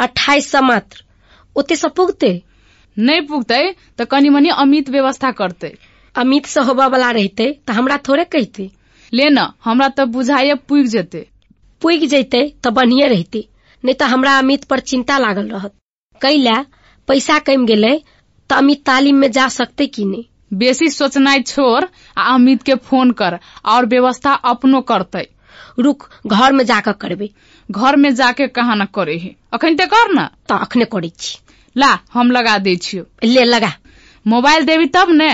अठाइस 0.01 0.51
सौ 0.51 0.61
मात्र। 0.61 1.03
ओते 1.55 1.75
से 1.75 1.87
पुगते? 1.97 2.31
नहीं 2.97 3.21
पुगतै 3.27 3.63
त 3.97 4.05
कनी 4.11 4.29
मनी 4.29 4.49
अमित 4.63 4.89
व्यवस्था 4.89 5.31
करते। 5.39 5.73
अमित 6.15 6.45
से 6.45 6.61
होबा 6.69 6.87
वाला 6.93 7.11
रहते 7.17 7.51
त 7.67 7.71
हमरा 7.79 7.97
थोड़े 8.07 8.23
कहते। 8.35 8.69
ले 9.13 9.29
न 9.29 9.47
हमरा 9.65 9.87
त 9.97 10.07
बुझाइए 10.15 10.55
पुग 10.69 10.85
जेते। 10.95 11.27
पुग 11.81 12.05
जैते 12.13 12.41
त 12.63 12.67
बढ़िया 12.79 13.07
रहते। 13.07 13.47
नहीं 13.83 13.95
तो 13.95 14.05
हमरा 14.05 14.37
अमित 14.39 14.63
पर 14.71 14.79
चिंता 14.91 15.17
लागल 15.17 15.47
रहत। 15.49 15.73
कैला 16.21 16.57
पैसा 17.07 17.37
कम 17.47 17.65
गेले 17.65 17.97
तो 18.49 18.55
अमित 18.55 18.83
तालीम 18.85 19.15
में 19.17 19.31
जा 19.31 19.47
सकते 19.59 19.87
की 19.95 20.05
नहीं 20.05 20.23
बेसी 20.61 20.89
सोचनाइ 20.89 21.41
छोड़ 21.47 21.83
आ 22.17 22.33
अमित 22.33 22.63
के 22.63 22.75
फ़ोन 22.89 23.11
कर 23.21 23.39
और 23.73 23.85
व्यवस्था 23.93 24.33
अपनो 24.53 24.81
करते। 24.91 25.27
रुक 25.79 26.09
घर 26.27 26.51
में 26.53 26.63
जाकर 26.65 26.91
करबे। 27.01 27.29
घर 27.71 27.95
में 27.95 28.13
जाके 28.15 28.47
कहा 28.47 28.75
न 28.75 28.85
करे 28.95 29.17
है 29.17 29.35
अखन 29.53 29.75
ते 29.75 29.85
कर 29.93 30.11
न। 30.13 30.27
त 30.49 30.59
अखने 30.65 30.85
करै 30.93 31.09
छी। 31.17 31.37
ला 31.75 31.91
हम 32.13 32.31
लगा 32.31 32.57
दै 32.65 32.75
छियो। 32.75 33.03
ले 33.25 33.43
लगा। 33.45 33.71
मोबाइल 34.25 34.65
देवी 34.65 34.85
तब 34.95 35.09
ने। 35.11 35.31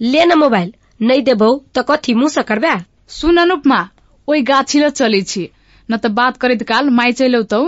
ले 0.00 0.24
न 0.24 0.38
मोबाइल। 0.38 0.72
नहीं 1.00 1.22
देबौ 1.22 1.50
त 1.74 1.84
कथी 1.90 2.14
मुंह 2.14 2.28
से 2.28 2.42
करबे। 2.42 2.74
सुन 3.16 3.36
अनुपमा 3.36 3.80
ओई 4.28 4.42
गाछी 4.42 4.78
ल 4.78 4.90
चली 4.90 5.22
छी। 5.22 5.44
न 5.88 5.96
त 5.96 6.06
बात 6.18 6.36
करैत 6.36 6.62
काल 6.68 6.90
माई 6.90 7.12
चलि 7.12 7.36
औतौ। 7.38 7.62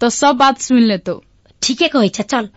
त 0.00 0.08
सब 0.10 0.36
बात 0.36 0.60
सुन 0.60 0.80
लेतौ। 0.90 1.16
ठीके 1.62 1.88
कहै 1.88 2.08
छ 2.08 2.26
चल। 2.32 2.48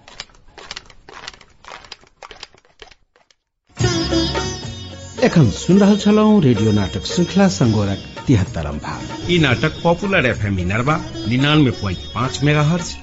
एखन 5.23 5.49
सुन 5.57 5.79
रहल 5.79 5.97
छलौं 5.97 6.31
रेडियो 6.43 6.71
नाटक 6.71 7.05
श्रृंखला 7.05 7.47
संगोरक। 7.55 8.12
तिहत्तरम 8.27 8.77
भाग। 8.77 9.31
ई 9.31 9.39
नाटक 9.39 9.81
पॉपुलर 9.83 10.25
एफ़ 10.25 10.45
एम 10.45 10.59
इनरवा, 10.59 10.97
निन्यानवे 11.27 11.71
प्वाइंट 11.71 11.99
पाँच 12.15 12.43
मेगा 12.43 12.61
हर्ज 12.61 12.95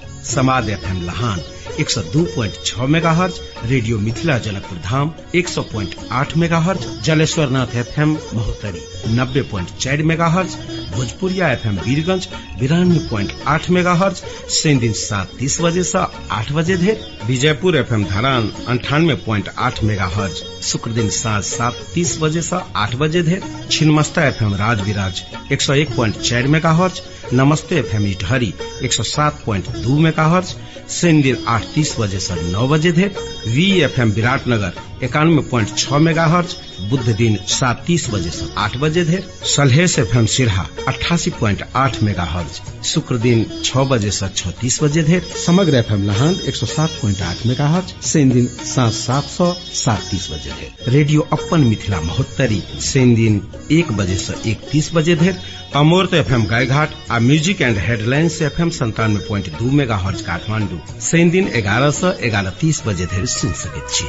एफ़ 0.70 0.86
एम 0.90 1.02
लहान। 1.06 1.40
एक 1.80 1.90
सौ 1.90 2.00
दो 2.12 2.22
प्वाइंट 2.34 2.54
छह 2.66 2.86
mega 2.94 3.10
hertz 3.18 3.38
radio 3.70 3.98
Mithila 3.98 4.36
Janakpur 4.46 4.78
Dham 4.84 5.12
एक 5.36 5.48
सौ 5.48 5.62
प्वाइंट 5.70 5.94
आठ 6.12 6.36
mega 6.42 6.58
hertz 6.66 7.08
F 7.10 8.00
M 8.00 8.10
Mahottari 8.34 8.80
नब्बे 9.18 9.42
प्वाइंट 9.52 9.70
चार 9.80 10.02
megahertz 10.34 10.56
Bhojpuriya 10.94 11.50
F 11.52 11.66
M 11.68 11.78
Birgunj 11.86 12.28
बिरानवे 12.60 12.98
point 13.08 13.32
आठ 13.54 13.68
मेगा 13.76 13.94
हर्ज 14.02 14.22
शनि 14.56 14.74
दिन 14.80 14.92
सात 15.02 15.30
तीस 15.38 15.60
बजे 15.60 15.82
से 15.92 16.04
आठ 16.38 16.52
बजे 16.58 16.76
धरि 16.76 16.96
विजयपुर 17.26 17.76
एफ़ 17.76 17.94
एम 17.94 18.04
धरान 18.10 18.50
अंठानवे 18.74 19.14
प्वाइंट 19.24 19.48
आठ 19.68 19.82
मेगा 19.90 20.06
हर्ज 20.16 20.42
शुक्र 20.70 20.90
दिन 20.98 21.08
साँझ 21.20 21.44
सात 21.44 21.80
तीस 21.94 22.18
बजे 22.22 22.42
से 22.50 22.60
आठ 22.82 22.94
बजे 23.04 23.22
धरि 23.30 23.66
छिन्मस्ता 23.70 24.26
एफ़ 24.28 24.42
एम 24.44 24.54
राज 24.64 24.80
विराज 24.88 25.22
एक 25.52 25.60
सौ 25.60 25.74
एक 25.84 25.94
प्वाइंट 25.94 26.20
चार 26.20 26.48
मेगा 26.56 26.72
हर्ज 26.82 27.02
नमस्ते 27.34 27.76
एफ़ 27.78 27.94
एम 27.96 28.06
इटहरी 28.06 28.52
एक 28.84 28.92
सौ 28.92 29.02
सात 29.02 29.40
प्वाइंट 29.44 29.66
दू 29.82 29.98
मेगा 30.04 30.24
हर्ज 30.28 30.54
शनि 30.90 31.22
दिन 31.22 31.44
आठ 31.48 31.64
तीस 31.74 31.94
बजे 31.98 32.18
से 32.20 32.34
नौ 32.52 32.66
बजे 32.68 32.92
धरि 32.92 33.52
वी 33.54 33.66
एफ़ 33.82 34.00
एम 34.00 34.10
विराटनगर 34.12 34.80
इक्यानवे 35.04 35.42
प्वाइंट 35.50 35.76
छह 35.78 35.98
मेगा 36.06 36.24
हर्ज 36.32 36.54
बुध 36.90 37.08
दिन 37.18 37.36
सात 37.48 37.84
तीस 37.86 38.08
बजे 38.10 38.30
से 38.30 38.48
आठ 38.62 38.76
बजे 38.84 39.04
धरि 39.04 39.22
सलहेस 39.50 39.98
एफ़ 39.98 40.16
एम 40.18 40.26
सिरहा 40.36 40.66
अट्ठासी 40.88 41.30
प्वाइंट 41.38 41.62
आठ 41.82 42.02
मेगा 42.02 42.24
हर्ज 42.32 42.60
शुक्र 42.88 43.18
दिन 43.26 43.44
छह 43.64 43.84
बजे 43.92 44.10
से 44.18 44.28
छह 44.36 44.50
तीस 44.60 44.82
बजे 44.82 45.02
धरि 45.02 45.20
समग्र 45.44 45.76
एफ़ 45.76 45.92
एम 45.92 46.02
लहान 46.06 46.36
एक 46.48 46.56
सौ 46.56 46.66
सात 46.66 46.98
प्वाइंट 47.00 47.22
आठ 47.30 47.46
मेगा 47.46 47.68
हर्ज 47.76 47.94
शनि 48.10 48.34
दिन 48.34 48.46
सात 48.72 48.92
सात 48.94 49.30
सौ 49.36 49.52
सात 49.84 50.10
तीस 50.10 50.28
बजे 50.32 50.50
धरि 50.50 50.92
रेडियो 50.96 51.28
अपन 51.38 51.64
मिथिला 51.70 52.00
महोत्तरी 52.10 52.62
शनि 52.90 53.14
दिन 53.22 53.42
एक 53.78 53.92
बजे 54.02 54.16
से 54.26 54.40
एक 54.50 54.68
तीस 54.72 54.90
बजे 54.94 55.16
धरि 55.24 55.38
अमूर्त 55.76 56.14
F 56.14 56.32
M 56.34 56.44
Gaighat 56.44 56.94
uh 57.10 57.18
music 57.18 57.60
and 57.62 57.76
headlines 57.78 58.40
F 58.42 58.60
M 58.62 58.70
संतानवे 58.70 59.18
प्वाइंट 59.26 59.48
दू 59.58 59.70
मेगा 59.70 59.96
हर्ज 59.96 60.20
काठमांडू। 60.20 60.78
शनि 61.00 61.30
दिन 61.30 61.48
एगारह 61.48 61.90
से 61.90 62.08
एगारह 62.26 62.50
तीस 62.50 62.82
बजे 62.86 63.04
धरि 63.06 63.26
सुनि 63.26 63.52
सकैत 63.54 63.90
छी। 63.90 64.06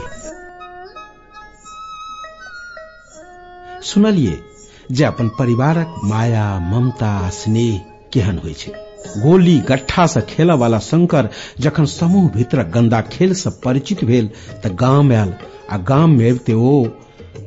सुनलिए 3.85 4.39
जे 4.91 5.03
अपन 5.03 5.27
परिवारक 5.39 5.95
माया, 6.03 6.47
ममता, 6.59 7.29
स्नेह 7.29 7.77
केहन 8.13 8.37
होइ 8.37 8.53
छै। 8.53 8.71
गोली 9.17 9.57
गट्ठा 9.69 10.07
से 10.07 10.21
खेलऽ 10.29 10.55
वाला 10.55 10.79
शंकर 10.79 11.29
जखन 11.59 11.85
समूह 11.93 12.29
भीतरक 12.29 12.71
गंदा 12.73 13.01
खेल 13.11 13.33
से 13.33 13.49
परिचित 13.65 14.03
भेल 14.03 14.29
त 14.65 14.73
गाम 14.81 15.11
आयल 15.11 15.33
आ 15.71 15.77
गाम 15.91 16.17
में 16.17 16.29
अबिते 16.29 16.53
ओ 16.53 16.73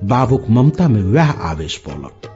बाबूक 0.05 0.49
ममता 0.51 0.89
में 0.89 1.03
वएह 1.03 1.31
आवेश 1.51 1.77
पौलक। 1.79 2.31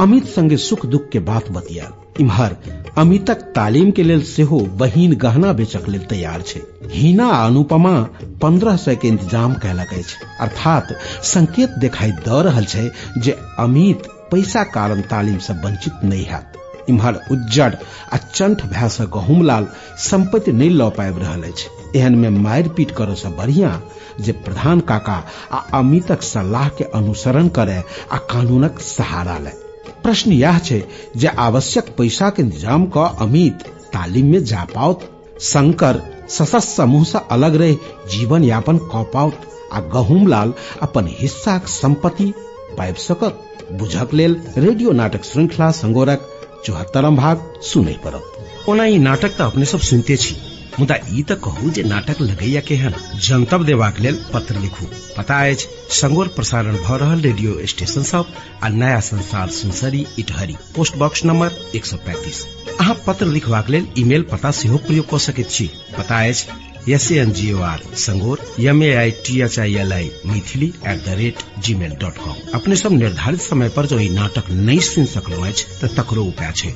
अमित 0.00 0.26
संगे 0.26 0.56
सुख 0.56 0.86
दुख 0.86 1.08
के 1.08 1.18
बात 1.18 1.50
बतिया। 1.50 1.92
इम्हर, 2.20 2.56
अमितक 2.98 3.40
तालीम 3.54 3.90
के 3.90 4.02
लेल 4.02 4.22
सेहो 4.22 4.60
बहिन 4.60 5.14
गहना 5.14 5.52
बेचक 5.52 5.88
लेल 5.88 6.00
तैयार 6.00 6.42
छै। 6.42 6.60
हीना 6.92 7.28
अनुपमा 7.28 8.08
पंद्रह 8.42 8.76
सौ 8.76 8.94
के 8.96 9.08
इंतज़ाम 9.08 9.54
कयलक 9.54 9.92
अछि। 9.92 10.26
अर्थात, 10.40 10.92
संकेत 11.22 11.70
दिखाई 11.70 12.12
द 12.12 12.42
रहल 12.46 12.64
छै 12.64 12.90
जे 13.18 13.36
अमित 13.58 14.08
पैसा 14.30 14.62
कारण 14.62 15.00
तालीम 15.00 15.38
से 15.38 15.52
वंचित 15.52 16.04
नहीं 16.04 16.24
हैत। 16.24 16.52
इम्हर 16.88 17.20
उज्जड़ 17.30 17.74
आ 18.12 18.16
चंठ 18.16 18.64
भय 18.64 18.88
से 18.88 19.06
गहुमलाल 19.06 19.66
संपत्ति 19.98 20.52
नहीं 20.52 20.70
लऽ 20.70 20.90
पाबि 20.90 21.20
रहल 21.20 21.42
अछि। 21.42 21.98
एहन 21.98 22.14
में 22.14 22.28
मारि 22.30 22.68
पीट 22.68 22.90
करऽ 22.90 23.14
से 23.14 23.28
बढ़िया 23.28 23.80
जे 24.20 24.32
प्रधान 24.32 24.80
काका 24.80 25.22
आ 25.52 25.58
अमितक 25.78 26.22
सलाह 26.22 26.68
के 26.68 26.84
अनुसरण 26.94 27.48
करे 27.48 27.82
आ 28.12 28.18
कानूनक 28.32 28.80
सहारा 28.80 29.38
ले 29.38 29.65
प्रश्न 30.06 30.32
यह 30.32 30.58
छै 30.66 30.82
जे 31.16 31.28
आवश्यक 31.42 31.94
पैसा 31.98 32.30
के 32.30 32.42
इंतज़ाम 32.42 32.86
क 32.96 33.08
अमित 33.20 33.66
तालीम 33.92 34.26
में 34.26 34.44
जा 34.44 34.64
पाओत, 34.74 35.08
शंकर 35.42 36.00
सशस्त्र 36.28 36.60
समूह 36.60 37.04
से 37.04 37.18
अलग 37.30 37.56
रहे, 37.56 37.74
जीवन 38.10 38.44
यापन 38.44 38.78
क 38.84 39.04
पाओत, 39.14 39.40
आ 39.72 39.80
गहुमलाल 39.92 40.52
अपन 40.82 41.08
हिस्सा 41.18 41.58
संपत्ति 41.68 42.32
पाबि 42.78 43.00
सकत, 43.02 43.38
बुझक 43.72 44.14
लेल 44.14 44.36
रेडियो 44.56 44.92
नाटक 44.92 45.24
श्रृंखला 45.24 45.70
संगोरक 45.70 46.28
चौहत्तरम 46.64 47.16
भाग 47.16 47.52
सुनै 47.62 47.96
पड़त। 48.04 48.68
ओना 48.68 48.86
नाटक 49.00 49.36
तऽ 49.38 49.44
अपने 49.44 49.64
सब 49.64 49.80
सुनते 49.88 50.16
छी। 50.16 50.36
मुदा 50.80 50.96
ई 51.10 51.22
तऽ 51.22 51.34
कहू 51.44 51.70
जे 51.70 51.82
नाटक 51.82 52.20
लगैया 52.20 52.60
केहन? 52.60 52.94
जनतब 53.26 53.64
देबाक 53.64 54.00
लेल 54.00 54.18
पत्र 54.34 54.58
लिखू। 54.60 54.86
पता 55.18 55.38
अछि 55.50 55.68
संगोर 56.00 56.28
प्रसारण 56.28 56.76
भऽ 56.76 56.98
रहल 56.98 57.20
रेडियो 57.20 57.66
स्टेशन 57.66 58.02
सब 58.02 58.32
आ 58.62 58.68
नया 58.68 59.00
संसार 59.00 59.48
Sunsari 59.50 60.06
Itahari. 60.18 60.56
Post 60.76 60.96
box 60.96 61.24
number 61.24 61.58
एक 61.74 61.86
सौ 61.86 61.96
पैंतीस। 61.96 62.44
अहाँ 62.80 62.94
पत्र 63.06 63.26
लिखबाक 63.26 63.70
लेल 63.70 63.88
ईमेल 63.98 64.22
पता 64.32 64.50
सेहो 64.50 64.78
प्रयोग 64.86 65.10
कऽ 65.10 65.18
सकैत 65.18 65.50
छी। 65.50 65.70
पता 65.98 66.18
अछि 66.28 66.75
S 66.88 67.12
N 67.12 67.32
G 67.32 67.52
O 67.52 67.60
R 67.60 67.80
Sangor 67.96 68.40
M 68.60 68.82
A 68.82 68.92
I 68.94 69.10
T 69.10 69.40
H 69.40 69.58
I 69.58 69.74
L 69.74 69.92
I 69.92 70.10
Maithili 70.26 70.66
at 70.66 71.04
the 71.04 71.08
rate 71.08 71.38
G 71.58 71.74
mail 71.74 71.90
dot 71.90 72.18
com 72.18 72.34
अपने 72.54 72.76
सब 72.76 72.92
निर्धारित 72.92 73.40
समय 73.40 73.68
पर 73.68 73.86
जो 73.86 73.98
नाटक 74.14 74.50
नहीं 74.50 74.80
सुन 74.80 75.04
सकलहुँ 75.04 75.48
अछि 75.48 75.64
तऽ 75.80 75.88
तकरो 75.88 76.24
उपाय 76.24 76.52
छै 76.56 76.74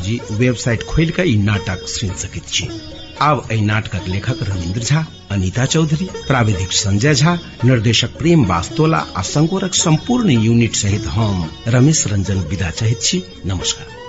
जी 0.00 0.20
वेबसाइट 0.30 0.82
खोलि 0.82 1.12
कऽ 1.12 1.28
ई 1.28 1.36
नाटक 1.36 1.86
सुनि 1.88 2.18
सकैत 2.18 2.48
छी 2.48 2.68
आब 3.20 3.48
एहि 3.52 3.60
नाटकक 3.60 4.08
लेखक 4.08 4.42
रविन्द्र 4.42 4.80
झा 4.80 5.06
अनीता 5.30 5.64
चौधरी 5.66 6.08
प्राविधिक 6.26 6.72
संजय 6.72 7.14
झा 7.14 7.38
निर्देशक 7.64 8.18
प्रेम 8.18 8.44
वास्तोला 8.44 9.06
आ 9.16 9.22
संगोरक 9.22 9.74
संपूर्ण 9.74 10.30
यूनिट 10.30 10.74
सहित 10.74 11.06
हम 11.06 11.50
रमेश 11.68 12.06
रंजन 12.06 12.34
विदा 12.34 12.70
चाहैत 12.70 13.02
छी 13.02 13.22
नमस्कार 13.46 14.01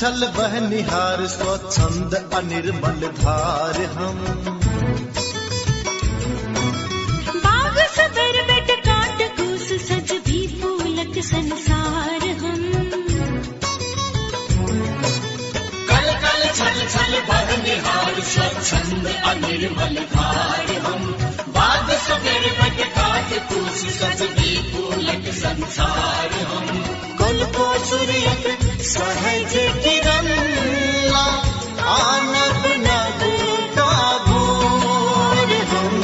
छल 0.00 0.22
छल 0.34 0.52
निहार 0.60 1.26
स्वच्छंद 1.26 2.14
अनिर्मल 2.34 3.02
धार 3.16 3.80
हम। 3.96 4.20
बाग 7.36 7.76
सबर 7.96 8.38
बेट 8.42 8.70
काट 8.86 9.20
कूस 9.36 9.66
सज 9.88 10.12
भी 10.26 10.38
फूलक 10.54 11.18
संसार 11.24 12.24
हम। 12.38 12.62
कल 15.90 16.08
कल 16.24 16.48
छल 16.54 16.80
निहार 17.66 18.20
स्वच्छंद 18.30 19.06
अनिर्मल 19.26 20.00
धार 20.14 20.72
हम। 20.86 21.04
बाग 21.58 21.92
सबर 22.06 22.48
बेट 22.62 22.82
काट 22.96 23.38
कूस 23.52 23.84
सज 23.98 24.22
भी 24.38 24.56
फूलक 24.72 25.30
संसार 25.34 26.40
हम। 26.46 26.66
कल 27.20 27.44
को 27.58 27.72
सूर्यक 27.84 28.59
सहज 28.90 29.52
किरण 29.82 30.28
आनब 31.90 32.64
नभ 32.84 33.20
का 33.76 33.92
भोर 34.26 35.52
हम। 35.70 35.94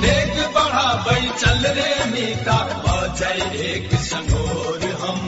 देख 0.00 0.34
बढ़ाबै 0.56 1.20
चल 1.42 1.62
रे 1.78 1.88
मीता 2.10 2.58
बजै 2.86 3.34
एक 3.66 3.94
संगोर 4.00 4.82
हम। 5.02 5.20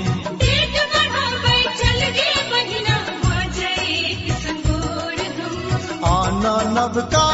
आना 6.10 6.56
नव 6.74 7.00
का 7.14 7.26